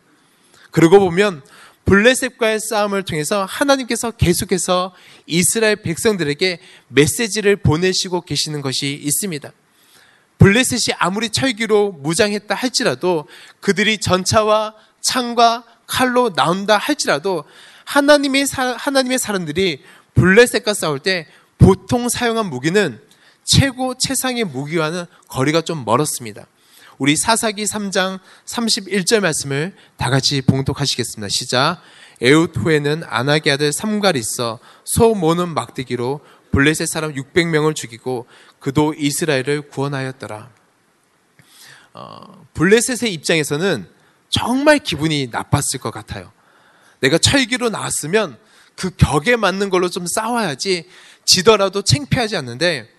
그러고 0.72 1.00
보면 1.00 1.44
블레셋과의 1.88 2.60
싸움을 2.60 3.04
통해서 3.04 3.46
하나님께서 3.46 4.12
계속해서 4.12 4.94
이스라엘 5.26 5.78
백성들에게 5.78 6.60
메시지를 6.90 7.56
보내시고 7.56 8.22
계시는 8.22 8.62
것이 8.62 8.94
있습니다. 8.94 9.52
블레셋이 10.38 10.98
아무리 11.00 11.30
철기로 11.30 11.94
무장했다 11.94 12.54
할지라도 12.54 13.26
그들이 13.62 14.00
전차와 14.00 14.76
창과 15.02 15.64
칼로 15.88 16.34
나온다 16.34 16.78
할지라도 16.78 17.46
하나님의 17.86 18.48
사, 18.48 18.76
하나님의 18.78 19.18
사람들이 19.18 19.82
블레셋과 20.14 20.74
싸울 20.74 21.00
때 21.00 21.26
보통 21.58 22.10
사용한 22.10 22.50
무기는 22.50 23.00
최고 23.46 23.94
최상의 23.98 24.44
무기와는 24.44 25.06
거리가 25.30 25.62
좀 25.62 25.86
멀었습니다. 25.86 26.48
우리 26.98 27.16
사사기 27.16 27.64
3장 27.64 28.20
31절 28.46 29.20
말씀을 29.20 29.76
다 29.98 30.10
같이 30.10 30.42
봉독하시겠습니다. 30.42 31.30
시작. 31.30 31.82
에웃 32.22 32.52
후에는 32.56 33.04
아나기 33.06 33.52
아들 33.52 33.72
삼갈이 33.72 34.20
있어 34.20 34.58
소 34.84 35.14
모는 35.14 35.50
막대기로 35.50 36.22
블레셋 36.52 36.88
사람 36.88 37.14
600명을 37.14 37.76
죽이고 37.76 38.26
그도 38.60 38.96
이스라엘을 38.96 39.70
구원하였더라. 39.70 40.50
어, 41.94 42.46
블레셋의 42.56 43.14
입장에서는 43.14 43.88
정말 44.30 44.80
기분이 44.80 45.28
나빴을 45.32 45.80
것 45.80 45.92
같아요. 45.92 46.32
내가 47.00 47.20
철기로 47.20 47.70
나왔으면 47.70 48.40
그 48.76 48.90
격에 48.96 49.36
맞는 49.36 49.70
걸로 49.70 49.90
좀 49.90 50.08
싸워야지 50.08 50.90
지더라도 51.26 51.84
챙피하지 51.84 52.38
않는데 52.38 52.90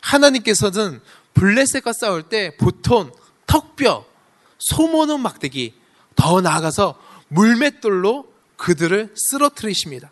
하나님께서는 0.00 1.00
블레셋과 1.34 1.92
싸울 1.92 2.24
때 2.24 2.56
보통 2.56 3.12
턱뼈, 3.46 4.04
소모는 4.58 5.20
막대기, 5.20 5.74
더 6.14 6.40
나아가서 6.40 7.00
물맷돌로 7.28 8.32
그들을 8.56 9.14
쓰러뜨리십니다. 9.14 10.10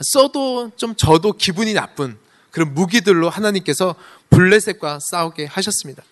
써도 0.00 0.70
좀 0.76 0.94
저도 0.96 1.32
기분이 1.32 1.74
나쁜 1.74 2.18
그런 2.50 2.74
무기들로 2.74 3.30
하나님께서 3.30 3.94
블레셋과 4.30 4.98
싸우게 5.10 5.46
하셨습니다. 5.46 6.02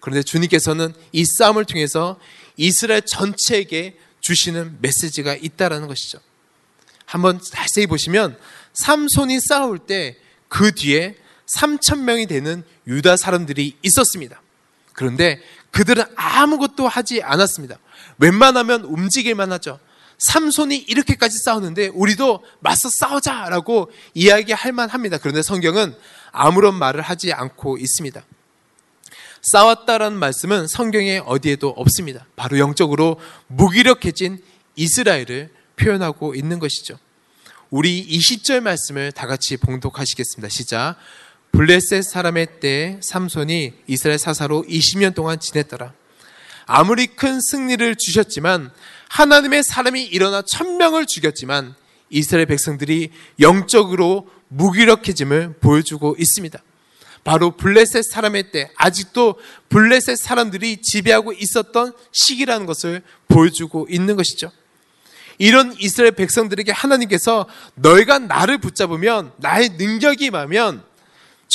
그런데 0.00 0.22
주님께서는 0.22 0.94
이 1.12 1.24
싸움을 1.24 1.64
통해서 1.64 2.18
이스라엘 2.56 3.02
전체에게 3.02 3.98
주시는 4.20 4.78
메시지가 4.80 5.34
있다라는 5.34 5.88
것이죠. 5.88 6.18
한번 7.04 7.40
자세히 7.40 7.86
보시면 7.86 8.38
삼손이 8.74 9.40
싸울 9.40 9.78
때 9.78 10.18
그 10.48 10.72
뒤에 10.72 11.16
3천 11.46 12.00
명이 12.00 12.26
되는 12.26 12.64
유다 12.86 13.16
사람들이 13.16 13.76
있었습니다. 13.82 14.40
그런데 14.96 15.40
그들은 15.70 16.04
아무것도 16.16 16.88
하지 16.88 17.22
않았습니다. 17.22 17.78
웬만하면 18.18 18.82
움직일만 18.82 19.52
하죠. 19.52 19.78
삼손이 20.18 20.76
이렇게까지 20.76 21.36
싸우는데 21.44 21.88
우리도 21.88 22.42
맞서 22.60 22.88
싸우자라고 22.98 23.92
이야기할 24.14 24.72
만합니다. 24.72 25.18
그런데 25.18 25.42
성경은 25.42 25.94
아무런 26.32 26.74
말을 26.74 27.02
하지 27.02 27.32
않고 27.32 27.76
있습니다. 27.76 28.24
싸웠다라는 29.42 30.18
말씀은 30.18 30.66
성경에 30.66 31.18
어디에도 31.24 31.68
없습니다. 31.68 32.26
바로 32.34 32.58
영적으로 32.58 33.20
무기력해진 33.48 34.42
이스라엘을 34.76 35.50
표현하고 35.76 36.34
있는 36.34 36.58
것이죠. 36.58 36.98
우리 37.68 38.06
20절 38.08 38.60
말씀을 38.60 39.12
다 39.12 39.26
같이 39.26 39.58
봉독하시겠습니다. 39.58 40.48
시작. 40.48 40.96
블레셋 41.56 42.04
사람의 42.04 42.60
때 42.60 43.00
삼손이 43.02 43.72
이스라엘 43.86 44.18
사사로 44.18 44.66
20년 44.68 45.14
동안 45.14 45.40
지냈더라. 45.40 45.94
아무리 46.66 47.06
큰 47.06 47.40
승리를 47.40 47.96
주셨지만 47.96 48.70
하나님의 49.08 49.64
사람이 49.64 50.04
일어나 50.04 50.42
천명을 50.42 51.06
죽였지만 51.06 51.74
이스라엘 52.10 52.44
백성들이 52.44 53.10
영적으로 53.40 54.28
무기력해짐을 54.48 55.54
보여주고 55.62 56.16
있습니다. 56.18 56.62
바로 57.24 57.56
블레셋 57.56 58.04
사람의 58.04 58.50
때 58.50 58.70
아직도 58.76 59.36
블레셋 59.70 60.18
사람들이 60.18 60.82
지배하고 60.82 61.32
있었던 61.32 61.94
시기라는 62.12 62.66
것을 62.66 63.00
보여주고 63.28 63.86
있는 63.88 64.16
것이죠. 64.16 64.52
이런 65.38 65.74
이스라엘 65.78 66.12
백성들에게 66.12 66.70
하나님께서 66.70 67.46
너희가 67.76 68.18
나를 68.18 68.58
붙잡으면 68.58 69.32
나의 69.38 69.70
능력이 69.70 70.26
임하면 70.26 70.84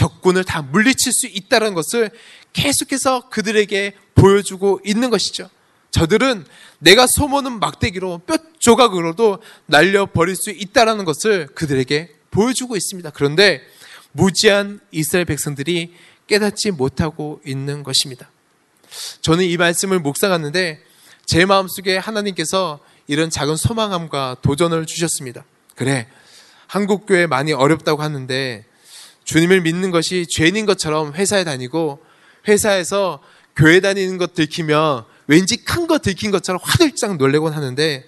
적군을 0.02 0.44
다 0.44 0.64
물리칠 0.64 1.14
수 1.14 1.28
있다는 1.28 1.76
것을 1.76 2.10
계속해서 2.54 3.30
그들에게 3.30 3.94
보여주고 4.16 4.82
있는 4.84 5.12
것이죠. 5.12 5.50
저들은 5.92 6.46
내가 6.80 7.06
소모는 7.06 7.60
막대기로 7.60 8.20
뼈 8.26 8.38
조각으로도 8.58 9.40
날려버릴 9.68 10.36
수 10.36 10.50
있다는 10.50 11.06
것을 11.06 11.48
그들에게 11.54 12.16
보여주고 12.32 12.76
있습니다. 12.76 13.12
그런데 13.12 13.62
무지한 14.14 14.80
이스라엘 14.92 15.26
백성들이 15.26 15.94
깨닫지 16.28 16.72
못하고 16.72 17.40
있는 17.46 17.84
것입니다. 17.84 18.32
저는 19.22 19.46
이 19.46 19.56
말씀을 19.58 20.00
묵상하는데 20.00 20.82
제 21.26 21.46
마음속에 21.46 21.98
하나님께서 21.98 22.80
이런 23.08 23.30
작은 23.30 23.56
소망함과 23.56 24.38
도전을 24.42 24.86
주셨습니다. 24.86 25.46
그래, 25.76 26.08
한국교회 26.68 27.28
많이 27.28 27.54
어렵다고 27.54 28.02
하는데 28.02 28.66
주님을 29.24 29.62
믿는 29.62 29.92
것이 29.92 30.26
죄인 30.30 30.66
것처럼 30.66 31.14
회사에 31.14 31.44
다니고 31.44 32.04
회사에서 32.48 33.20
교회 33.56 33.80
다니는 33.80 34.18
것 34.18 34.34
들키면 34.34 35.06
왠지 35.28 35.58
큰 35.58 35.88
거 35.88 36.00
들킨 36.00 36.32
것처럼 36.32 36.60
화들짝 36.64 37.18
놀래곤 37.18 37.54
하는데 37.54 38.06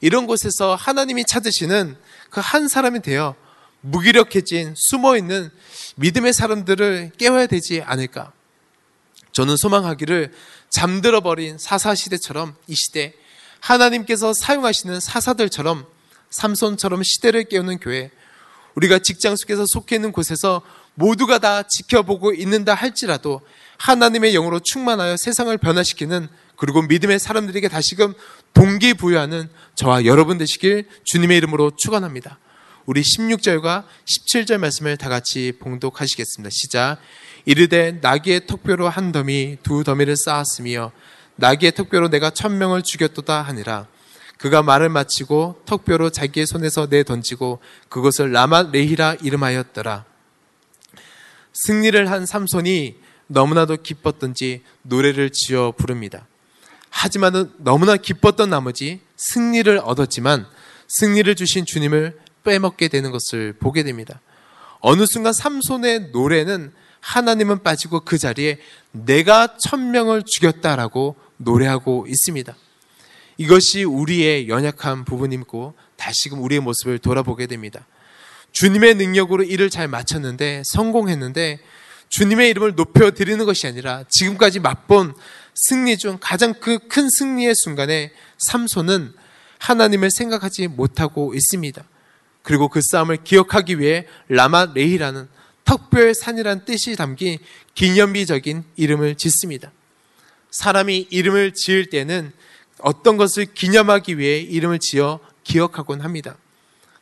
이런 0.00 0.26
곳에서 0.26 0.74
하나님이 0.74 1.24
찾으시는 1.24 1.96
그 2.30 2.40
한 2.40 2.68
사람이 2.68 3.00
되어 3.02 3.34
무기력해진 3.82 4.74
숨어 4.76 5.16
있는 5.16 5.50
믿음의 5.96 6.32
사람들을 6.32 7.12
깨워야 7.18 7.46
되지 7.46 7.82
않을까? 7.82 8.32
저는 9.32 9.56
소망하기를 9.56 10.32
잠들어 10.68 11.20
버린 11.20 11.56
사사 11.58 11.94
시대처럼 11.94 12.54
이 12.66 12.74
시대 12.74 13.14
하나님께서 13.60 14.32
사용하시는 14.32 15.00
사사들처럼 15.00 15.86
삼손처럼 16.30 17.02
시대를 17.02 17.44
깨우는 17.44 17.78
교회 17.78 18.10
우리가 18.74 18.98
직장 18.98 19.36
속에서 19.36 19.64
속해 19.66 19.96
있는 19.96 20.12
곳에서 20.12 20.62
모두가 20.94 21.38
다 21.38 21.62
지켜보고 21.62 22.32
있는다 22.32 22.74
할지라도 22.74 23.40
하나님의 23.78 24.32
영으로 24.32 24.60
충만하여 24.60 25.16
세상을 25.16 25.56
변화시키는 25.58 26.28
그리고 26.56 26.82
믿음의 26.82 27.18
사람들에게 27.18 27.68
다시금 27.68 28.12
동기부여하는 28.52 29.48
저와 29.74 30.04
여러분 30.04 30.36
되시길 30.36 30.86
주님의 31.04 31.38
이름으로 31.38 31.72
축원합니다. 31.76 32.38
우리 32.84 33.02
16절과 33.02 33.84
17절 34.04 34.58
말씀을 34.58 34.96
다 34.96 35.08
같이 35.08 35.52
봉독하시겠습니다. 35.58 36.50
시작. 36.52 36.98
이르되 37.46 37.98
나귀의 38.02 38.46
턱뼈로 38.46 38.88
한 38.88 39.12
더미 39.12 39.58
두 39.62 39.84
더미를 39.84 40.16
쌓았으며 40.16 40.92
나귀의 41.36 41.72
턱뼈로 41.72 42.08
내가 42.08 42.30
천명을 42.30 42.82
죽였도다 42.82 43.42
하니라. 43.42 43.86
그가 44.40 44.62
말을 44.62 44.88
마치고 44.88 45.62
턱뼈로 45.66 46.08
자기의 46.08 46.46
손에서 46.46 46.88
내 46.88 47.04
던지고 47.04 47.60
그것을 47.90 48.32
라마 48.32 48.70
레히라 48.72 49.16
이름하였더라. 49.20 50.06
승리를 51.52 52.10
한 52.10 52.24
삼손이 52.24 52.96
너무나도 53.26 53.76
기뻤던지 53.82 54.62
노래를 54.80 55.28
지어 55.30 55.74
부릅니다. 55.76 56.26
하지만은 56.88 57.52
너무나 57.58 57.98
기뻤던 57.98 58.48
나머지 58.48 59.00
승리를 59.16 59.78
얻었지만 59.84 60.46
승리를 60.88 61.34
주신 61.34 61.66
주님을 61.66 62.18
빼먹게 62.42 62.88
되는 62.88 63.10
것을 63.10 63.52
보게 63.52 63.82
됩니다. 63.82 64.22
어느 64.80 65.04
순간 65.06 65.34
삼손의 65.34 66.12
노래는 66.12 66.72
하나님은 67.00 67.62
빠지고 67.62 68.00
그 68.00 68.16
자리에 68.16 68.58
내가 68.92 69.58
천명을 69.58 70.22
죽였다라고 70.26 71.16
노래하고 71.36 72.06
있습니다. 72.08 72.56
이것이 73.40 73.84
우리의 73.84 74.50
연약한 74.50 75.06
부분이고 75.06 75.72
다시금 75.96 76.42
우리의 76.42 76.60
모습을 76.60 76.98
돌아보게 76.98 77.46
됩니다. 77.46 77.86
주님의 78.52 78.96
능력으로 78.96 79.44
일을 79.44 79.70
잘 79.70 79.88
마쳤는데 79.88 80.62
성공했는데 80.66 81.58
주님의 82.10 82.50
이름을 82.50 82.74
높여 82.74 83.10
드리는 83.12 83.42
것이 83.46 83.66
아니라 83.66 84.04
지금까지 84.10 84.60
맛본 84.60 85.14
승리 85.54 85.96
중 85.96 86.18
가장 86.20 86.52
그 86.52 86.76
큰 86.90 87.08
승리의 87.08 87.54
순간에 87.54 88.12
삼손은 88.36 89.14
하나님을 89.56 90.10
생각하지 90.10 90.68
못하고 90.68 91.32
있습니다. 91.32 91.82
그리고 92.42 92.68
그 92.68 92.82
싸움을 92.82 93.24
기억하기 93.24 93.78
위해 93.78 94.06
라마 94.28 94.72
레이라는 94.74 95.28
턱뼈의 95.64 96.14
산이란 96.14 96.66
뜻이 96.66 96.94
담긴 96.94 97.38
기념비적인 97.74 98.64
이름을 98.76 99.14
짓습니다. 99.14 99.72
사람이 100.50 101.06
이름을 101.08 101.54
지을 101.54 101.86
때는 101.88 102.32
어떤 102.82 103.16
것을 103.16 103.46
기념하기 103.46 104.18
위해 104.18 104.38
이름을 104.38 104.78
지어 104.80 105.20
기억하곤 105.44 106.00
합니다. 106.00 106.36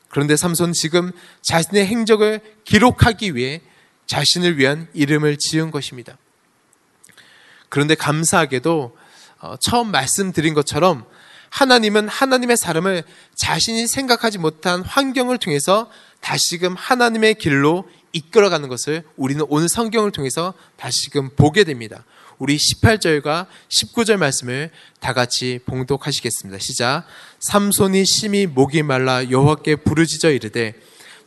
그런데 0.08 0.36
삼손 0.36 0.72
지금 0.72 1.12
자신의 1.42 1.86
행적을 1.86 2.40
기록하기 2.64 3.34
위해 3.34 3.60
자신을 4.06 4.58
위한 4.58 4.88
이름을 4.94 5.36
지은 5.38 5.70
것입니다. 5.70 6.16
그런데 7.68 7.94
감사하게도 7.94 8.96
어, 9.40 9.56
처음 9.60 9.90
말씀드린 9.90 10.54
것처럼 10.54 11.04
하나님은 11.50 12.08
하나님의 12.08 12.56
사람을 12.56 13.04
자신이 13.34 13.86
생각하지 13.86 14.38
못한 14.38 14.82
환경을 14.82 15.38
통해서 15.38 15.90
다시금 16.20 16.74
하나님의 16.76 17.34
길로 17.34 17.88
이끌어가는 18.12 18.68
것을 18.68 19.04
우리는 19.16 19.44
오늘 19.48 19.68
성경을 19.68 20.10
통해서 20.10 20.54
다시금 20.76 21.30
보게 21.36 21.64
됩니다. 21.64 22.04
우리 22.38 22.56
18절과 22.56 23.46
19절 23.68 24.16
말씀을 24.16 24.70
다 25.00 25.12
같이 25.12 25.58
봉독하시겠습니다. 25.66 26.58
시작. 26.60 27.04
삼손이 27.40 28.04
심히 28.04 28.46
목이 28.46 28.82
말라 28.82 29.28
여호와께 29.28 29.76
부르짖어 29.76 30.30
이르되 30.30 30.74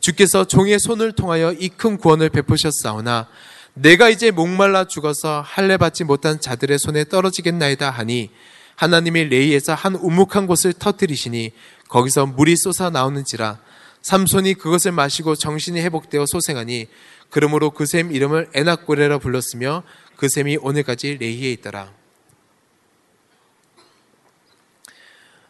주께서 0.00 0.44
종의 0.44 0.78
손을 0.80 1.12
통하여 1.12 1.52
이 1.52 1.68
큰 1.68 1.96
구원을 1.98 2.30
베푸셨사오나 2.30 3.28
내가 3.74 4.08
이제 4.08 4.30
목말라 4.30 4.84
죽어서 4.86 5.42
할례 5.44 5.76
받지 5.76 6.04
못한 6.04 6.40
자들의 6.40 6.78
손에 6.78 7.04
떨어지겠나이다 7.04 7.90
하니 7.90 8.30
하나님이 8.76 9.24
레이에서 9.24 9.74
한 9.74 9.94
우묵한 9.94 10.46
곳을 10.46 10.72
터뜨리시니 10.72 11.52
거기서 11.88 12.26
물이 12.26 12.56
쏟아 12.56 12.90
나오는지라 12.90 13.58
삼손이 14.02 14.54
그것을 14.54 14.92
마시고 14.92 15.36
정신이 15.36 15.80
회복되어 15.80 16.24
소생하니 16.26 16.88
그러므로 17.30 17.70
그 17.70 17.86
샘 17.86 18.12
이름을 18.12 18.50
에낙고레라 18.54 19.18
불렀으며 19.18 19.84
그 20.22 20.28
샘이 20.28 20.56
오늘까지 20.58 21.16
레이에 21.18 21.50
있더라. 21.54 21.92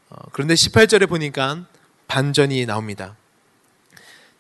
어, 0.09 0.17
그런데 0.33 0.55
18절에 0.55 1.07
보니까 1.11 1.67
반전이 2.09 2.65
나옵니다. 2.65 3.15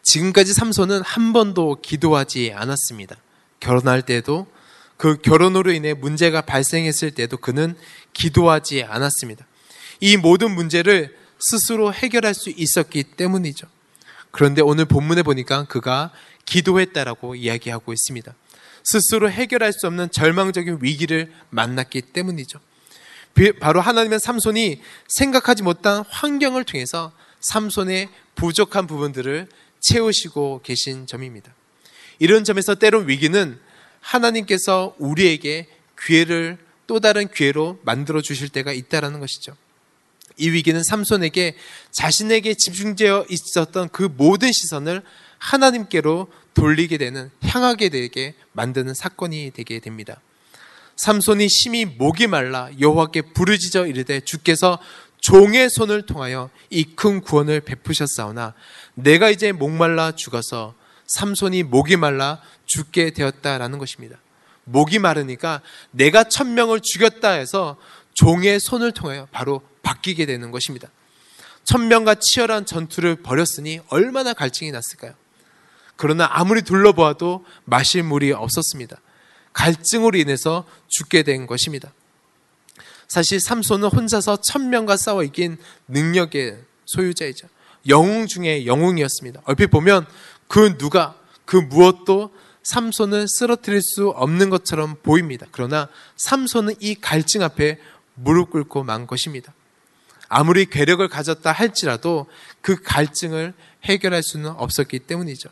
지금까지 0.01 0.55
삼손은 0.55 1.03
한 1.03 1.35
번도 1.35 1.83
기도하지 1.83 2.55
않았습니다. 2.55 3.16
결혼할 3.61 4.07
때도 4.07 4.51
그 4.97 5.21
결혼으로 5.21 5.71
인해 5.71 5.92
문제가 5.92 6.40
발생했을 6.40 7.11
때도 7.11 7.37
그는 7.37 7.77
기도하지 8.14 8.85
않았습니다. 8.85 9.47
이 10.01 10.16
모든 10.16 10.55
문제를 10.55 11.14
스스로 11.40 11.92
해결할 11.92 12.33
수 12.33 12.49
있었기 12.49 13.03
때문이죠. 13.03 13.66
그런데 14.31 14.62
오늘 14.62 14.87
본문에 14.87 15.25
보니까 15.25 15.64
그가 15.64 16.11
기도했다라고 16.47 17.35
이야기하고 17.35 17.92
있습니다. 17.92 18.35
스스로 18.85 19.31
해결할 19.31 19.73
수 19.73 19.87
없는 19.87 20.11
절망적인 20.11 20.79
위기를 20.81 21.33
만났기 21.51 22.03
때문이죠. 22.03 22.59
바로 23.61 23.81
하나님의 23.81 24.21
삼손이 24.21 24.81
생각하지 25.09 25.62
못한 25.62 26.05
환경을 26.09 26.64
통해서 26.64 27.12
삼손의 27.40 28.09
부족한 28.35 28.87
부분들을 28.87 29.49
채우시고 29.81 30.61
계신 30.62 31.07
점입니다. 31.07 31.53
이런 32.18 32.45
점에서 32.45 32.75
때론 32.75 33.09
위기는 33.09 33.59
하나님께서 34.01 34.95
우리에게 34.99 35.68
기회를 36.01 36.59
또 36.87 37.01
다른 37.01 37.29
기회로 37.29 37.81
만들어 37.83 38.21
주실 38.21 38.49
때가 38.49 38.73
있다라는 38.73 39.21
것이죠. 39.21 39.57
이 40.37 40.51
위기는 40.51 40.83
삼손에게 40.83 41.57
자신에게 41.90 42.55
집중되어 42.55 43.27
있었던 43.29 43.88
그 43.90 44.09
모든 44.16 44.51
시선을 44.53 45.03
하나님께로 45.38 46.29
돌리게 46.55 46.99
되는 46.99 47.31
향하게 47.53 47.91
되게 47.91 48.35
만드는 48.53 48.95
사건이 48.95 49.53
되게 49.55 49.79
됩니다. 49.79 50.21
삼손이 50.97 51.49
심히 51.49 51.85
목이 51.85 52.27
말라 52.27 52.71
여호와께 52.81 53.23
부르짖어 53.35 53.87
이르되 53.87 54.21
주께서 54.21 54.79
종의 55.21 55.71
손을 55.71 56.07
통하여 56.07 56.51
이 56.71 56.85
큰 56.97 57.21
구원을 57.21 57.61
베푸셨사오나 57.61 58.55
내가 58.95 59.31
이제 59.31 59.53
목말라 59.53 60.12
죽어서 60.12 60.75
삼손이 61.07 61.65
목이 61.65 61.97
말라 61.97 62.41
죽게 62.67 63.11
되었다라는 63.11 63.79
것입니다. 63.79 64.19
목이 64.65 64.99
마르니까 64.99 65.61
내가 65.91 66.25
천명을 66.25 66.81
죽였다 66.81 67.31
해서 67.31 67.77
종의 68.15 68.61
손을 68.61 68.93
통하여 68.93 69.27
바로 69.31 69.61
바뀌게 69.83 70.27
되는 70.27 70.51
것입니다. 70.51 70.88
천명과 71.65 72.17
치열한 72.21 72.67
전투를 72.67 73.17
벌였으니 73.17 73.81
얼마나 73.88 74.33
갈증이 74.33 74.71
났을까요? 74.71 75.15
그러나 76.03 76.29
아무리 76.33 76.62
둘러보아도 76.62 77.45
마실 77.65 78.03
물이 78.03 78.33
없었습니다. 78.33 78.97
갈증으로 79.53 80.19
인해서 80.19 80.65
죽게 80.88 81.23
된 81.23 81.47
것입니다. 81.47 81.93
사실 83.07 83.38
삼손은 83.38 83.88
혼자서 83.88 84.41
천명과 84.41 84.97
싸워 84.97 85.23
이긴 85.23 85.59
능력의 85.87 86.59
소유자이죠. 86.87 87.47
영웅 87.87 88.27
중에 88.27 88.67
영웅이었습니다. 88.67 89.43
얼핏 89.45 89.69
보면 89.69 90.05
그 90.49 90.77
누가 90.77 91.15
그 91.45 91.57
무엇도 91.57 92.35
삼손을 92.65 93.29
쓰러뜨릴 93.29 93.81
수 93.81 94.09
없는 94.09 94.51
것처럼 94.51 94.97
보입니다. 95.05 95.47
그러나 95.53 95.88
삼손은 96.17 96.75
이 96.81 96.97
갈증 96.97 97.45
앞에 97.45 97.79
무릎 98.15 98.51
꿇고 98.51 98.83
만 98.83 99.07
것입니다. 99.07 99.55
아무리 100.29 100.67
괴력을 100.67 101.07
가졌다 101.09 101.53
할지라도 101.53 102.27
그 102.61 102.83
갈증을 102.83 103.55
해결할 103.85 104.25
수는 104.25 104.51
없었기 104.51 104.99
때문이죠. 104.99 105.49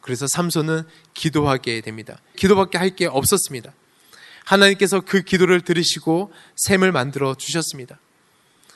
그래서 0.00 0.26
삼손은 0.26 0.84
기도하게 1.14 1.80
됩니다. 1.82 2.20
기도밖에 2.36 2.78
할 2.78 2.96
게 2.96 3.06
없었습니다. 3.06 3.72
하나님께서 4.44 5.00
그 5.00 5.22
기도를 5.22 5.60
들으시고 5.60 6.32
샘을 6.56 6.92
만들어 6.92 7.34
주셨습니다. 7.34 7.98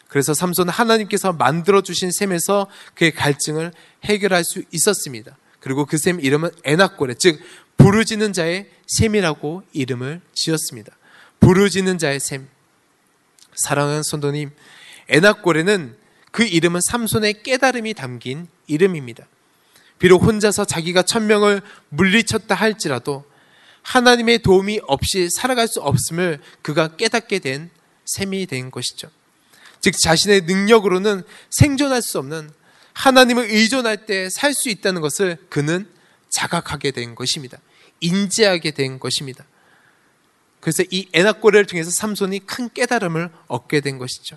그래서 0.08 0.32
삼손은 0.34 0.72
하나님께서 0.72 1.32
만들어 1.32 1.80
주신 1.80 2.12
샘에서 2.12 2.68
그의 2.94 3.12
갈증을 3.12 3.72
해결할 4.04 4.44
수 4.44 4.62
있었습니다. 4.70 5.36
그리고 5.58 5.86
그 5.86 5.96
샘 5.96 6.20
이름은 6.20 6.50
에낙고레, 6.64 7.14
즉 7.14 7.40
부르짖는 7.78 8.32
자의 8.32 8.70
샘이라고 8.86 9.64
이름을 9.72 10.20
지었습니다. 10.34 10.92
부르짖는 11.40 11.98
자의 11.98 12.20
샘. 12.20 12.46
사랑하는 13.56 14.02
손도님, 14.02 14.50
에낙고레는 15.08 15.96
그 16.30 16.44
이름은 16.44 16.80
삼손의 16.84 17.42
깨달음이 17.42 17.94
담긴 17.94 18.46
이름입니다. 18.66 19.26
비록 19.98 20.22
혼자서 20.24 20.64
자기가 20.64 21.02
천명을 21.02 21.62
물리쳤다 21.88 22.54
할지라도 22.54 23.24
하나님의 23.82 24.40
도움이 24.40 24.80
없이 24.86 25.28
살아갈 25.30 25.68
수 25.68 25.80
없음을 25.80 26.40
그가 26.62 26.96
깨닫게 26.96 27.38
된 27.38 27.70
셈이 28.06 28.46
된 28.46 28.70
것이죠. 28.70 29.10
즉 29.80 29.94
자신의 29.98 30.42
능력으로는 30.42 31.22
생존할 31.50 32.02
수 32.02 32.18
없는 32.18 32.50
하나님을 32.94 33.50
의존할 33.50 34.06
때 34.06 34.28
살 34.30 34.54
수 34.54 34.68
있다는 34.70 35.00
것을 35.00 35.36
그는 35.48 35.88
자각하게 36.30 36.92
된 36.92 37.14
것입니다. 37.14 37.58
인지하게 38.00 38.70
된 38.72 38.98
것입니다. 38.98 39.44
그래서 40.60 40.82
이 40.90 41.08
에낙고레를 41.12 41.66
통해서 41.66 41.90
삼손이 41.90 42.40
큰 42.46 42.70
깨달음을 42.72 43.30
얻게 43.48 43.80
된 43.80 43.98
것이죠. 43.98 44.36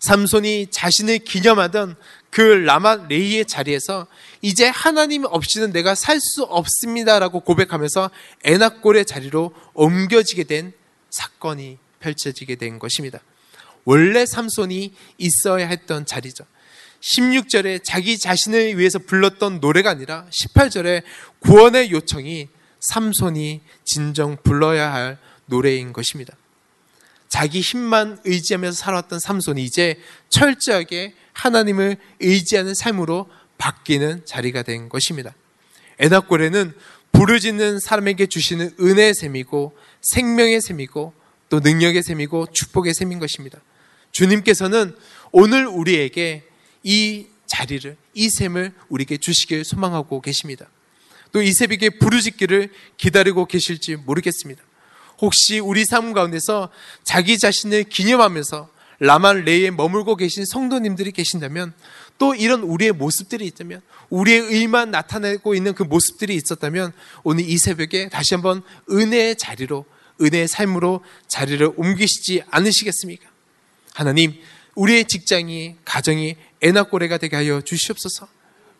삼손이 0.00 0.68
자신을 0.70 1.18
기념하던 1.18 1.96
그 2.30 2.40
라마 2.42 3.06
레이의 3.08 3.46
자리에서 3.46 4.06
이제 4.42 4.68
하나님 4.68 5.24
없이는 5.24 5.72
내가 5.72 5.94
살 5.94 6.18
수 6.20 6.42
없습니다라고 6.42 7.40
고백하면서 7.40 8.10
에낙골의 8.44 9.06
자리로 9.06 9.52
옮겨지게 9.74 10.44
된 10.44 10.72
사건이 11.10 11.78
펼쳐지게 12.00 12.56
된 12.56 12.78
것입니다. 12.78 13.20
원래 13.84 14.26
삼손이 14.26 14.92
있어야 15.18 15.66
했던 15.66 16.04
자리죠. 16.04 16.44
16절에 17.00 17.82
자기 17.84 18.18
자신을 18.18 18.76
위해서 18.76 18.98
불렀던 18.98 19.60
노래가 19.60 19.90
아니라 19.90 20.26
18절에 20.30 21.02
구원의 21.40 21.92
요청이 21.92 22.48
삼손이 22.80 23.60
진정 23.84 24.36
불러야 24.42 24.92
할 24.92 25.18
노래인 25.46 25.92
것입니다. 25.92 26.36
자기 27.28 27.60
힘만 27.60 28.18
의지하면서 28.24 28.76
살았던 28.76 29.20
삼손이 29.20 29.62
이제 29.62 30.00
철저하게 30.28 31.14
하나님을 31.38 31.96
의지하는 32.20 32.74
삶으로 32.74 33.28
바뀌는 33.58 34.24
자리가 34.24 34.62
된 34.62 34.88
것입니다. 34.88 35.34
에낙고레는 35.98 36.74
부르짖는 37.12 37.80
사람에게 37.80 38.26
주시는 38.26 38.74
은혜의 38.80 39.14
셈이고 39.14 39.76
생명의 40.02 40.60
셈이고 40.60 41.14
또 41.48 41.60
능력의 41.60 42.02
셈이고 42.02 42.46
축복의 42.52 42.92
셈인 42.94 43.18
것입니다. 43.18 43.60
주님께서는 44.12 44.96
오늘 45.32 45.66
우리에게 45.66 46.44
이 46.82 47.26
자리를 47.46 47.96
이 48.14 48.30
셈을 48.30 48.72
우리에게 48.88 49.16
주시길 49.16 49.64
소망하고 49.64 50.20
계십니다. 50.20 50.68
또이 51.32 51.52
새벽에 51.52 51.90
부르짖기를 51.90 52.70
기다리고 52.96 53.46
계실지 53.46 53.96
모르겠습니다. 53.96 54.62
혹시 55.20 55.58
우리 55.58 55.84
삶 55.84 56.12
가운데서 56.12 56.70
자기 57.04 57.38
자신을 57.38 57.84
기념하면서 57.84 58.70
라만 59.00 59.44
레이에 59.44 59.70
머물고 59.70 60.16
계신 60.16 60.44
성도님들이 60.44 61.12
계신다면 61.12 61.72
또 62.18 62.34
이런 62.34 62.62
우리의 62.62 62.92
모습들이 62.92 63.46
있다면 63.46 63.80
우리의 64.10 64.40
의만 64.40 64.90
나타내고 64.90 65.54
있는 65.54 65.72
그 65.74 65.84
모습들이 65.84 66.34
있었다면 66.34 66.92
오늘 67.22 67.48
이 67.48 67.56
새벽에 67.58 68.08
다시 68.08 68.34
한번 68.34 68.62
은혜의 68.90 69.36
자리로 69.36 69.84
은혜의 70.20 70.48
삶으로 70.48 71.04
자리를 71.28 71.74
옮기시지 71.76 72.42
않으시겠습니까? 72.50 73.28
하나님, 73.94 74.34
우리의 74.74 75.04
직장이 75.04 75.76
가정이 75.84 76.36
애나꼬레가 76.60 77.18
되게 77.18 77.36
하여 77.36 77.60
주시옵소서. 77.60 78.26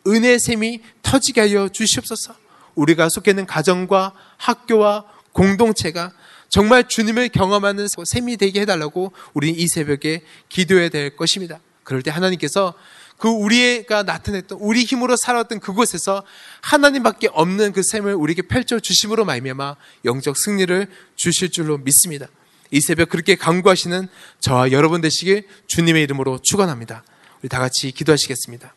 은혜의 0.06 0.40
샘이 0.40 0.80
터지게 1.02 1.40
하여 1.40 1.68
주시옵소서. 1.68 2.34
우리가 2.74 3.08
속해 3.08 3.32
있는 3.32 3.46
가정과 3.46 4.14
학교와 4.36 5.04
공동체가 5.32 6.12
정말 6.48 6.88
주님을 6.88 7.28
경험하는 7.28 7.86
샘이 8.04 8.36
되게 8.36 8.60
해달라고 8.62 9.12
우리 9.34 9.50
이 9.50 9.68
새벽에 9.68 10.22
기도해야 10.48 10.88
될 10.88 11.16
것입니다. 11.16 11.60
그럴 11.84 12.02
때 12.02 12.10
하나님께서 12.10 12.74
그 13.18 13.28
우리가 13.28 14.04
나타냈던 14.04 14.58
우리 14.60 14.84
힘으로 14.84 15.16
살았던 15.16 15.60
그곳에서 15.60 16.22
하나님밖에 16.60 17.28
없는 17.32 17.72
그 17.72 17.82
샘을 17.82 18.14
우리에게 18.14 18.42
펼쳐 18.42 18.78
주심으로 18.78 19.24
말미암아 19.24 19.76
영적 20.04 20.36
승리를 20.36 20.86
주실 21.16 21.50
줄로 21.50 21.78
믿습니다. 21.78 22.28
이 22.70 22.80
새벽 22.80 23.08
그렇게 23.08 23.34
강구하시는 23.34 24.08
저와 24.40 24.70
여러분 24.72 25.00
되시길 25.00 25.48
주님의 25.66 26.04
이름으로 26.04 26.38
축원합니다. 26.42 27.02
우리 27.42 27.48
다 27.48 27.58
같이 27.58 27.90
기도하시겠습니다. 27.90 28.74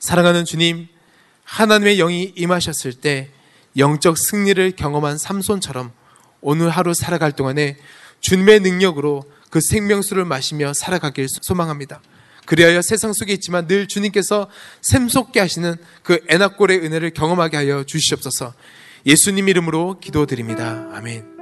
사랑하는 0.00 0.44
주님, 0.44 0.88
하나님의 1.44 1.96
영이 1.98 2.32
임하셨을 2.36 2.94
때 2.94 3.30
영적 3.76 4.18
승리를 4.18 4.72
경험한 4.72 5.18
삼손처럼 5.18 5.92
오늘 6.40 6.70
하루 6.70 6.94
살아갈 6.94 7.32
동안에 7.32 7.76
주님의 8.20 8.60
능력으로 8.60 9.24
그 9.50 9.60
생명수를 9.60 10.24
마시며 10.24 10.72
살아가길 10.74 11.26
소망합니다. 11.42 12.00
그리하여 12.46 12.80
세상 12.80 13.12
속에 13.12 13.32
있지만 13.34 13.66
늘 13.66 13.86
주님께서 13.88 14.48
샘솟게 14.82 15.38
하시는 15.38 15.76
그 16.02 16.20
애낙골의 16.28 16.78
은혜를 16.78 17.10
경험하게 17.10 17.58
하여 17.58 17.84
주시옵소서 17.84 18.54
예수님 19.04 19.48
이름으로 19.48 19.98
기도드립니다. 20.00 20.88
아멘. 20.92 21.37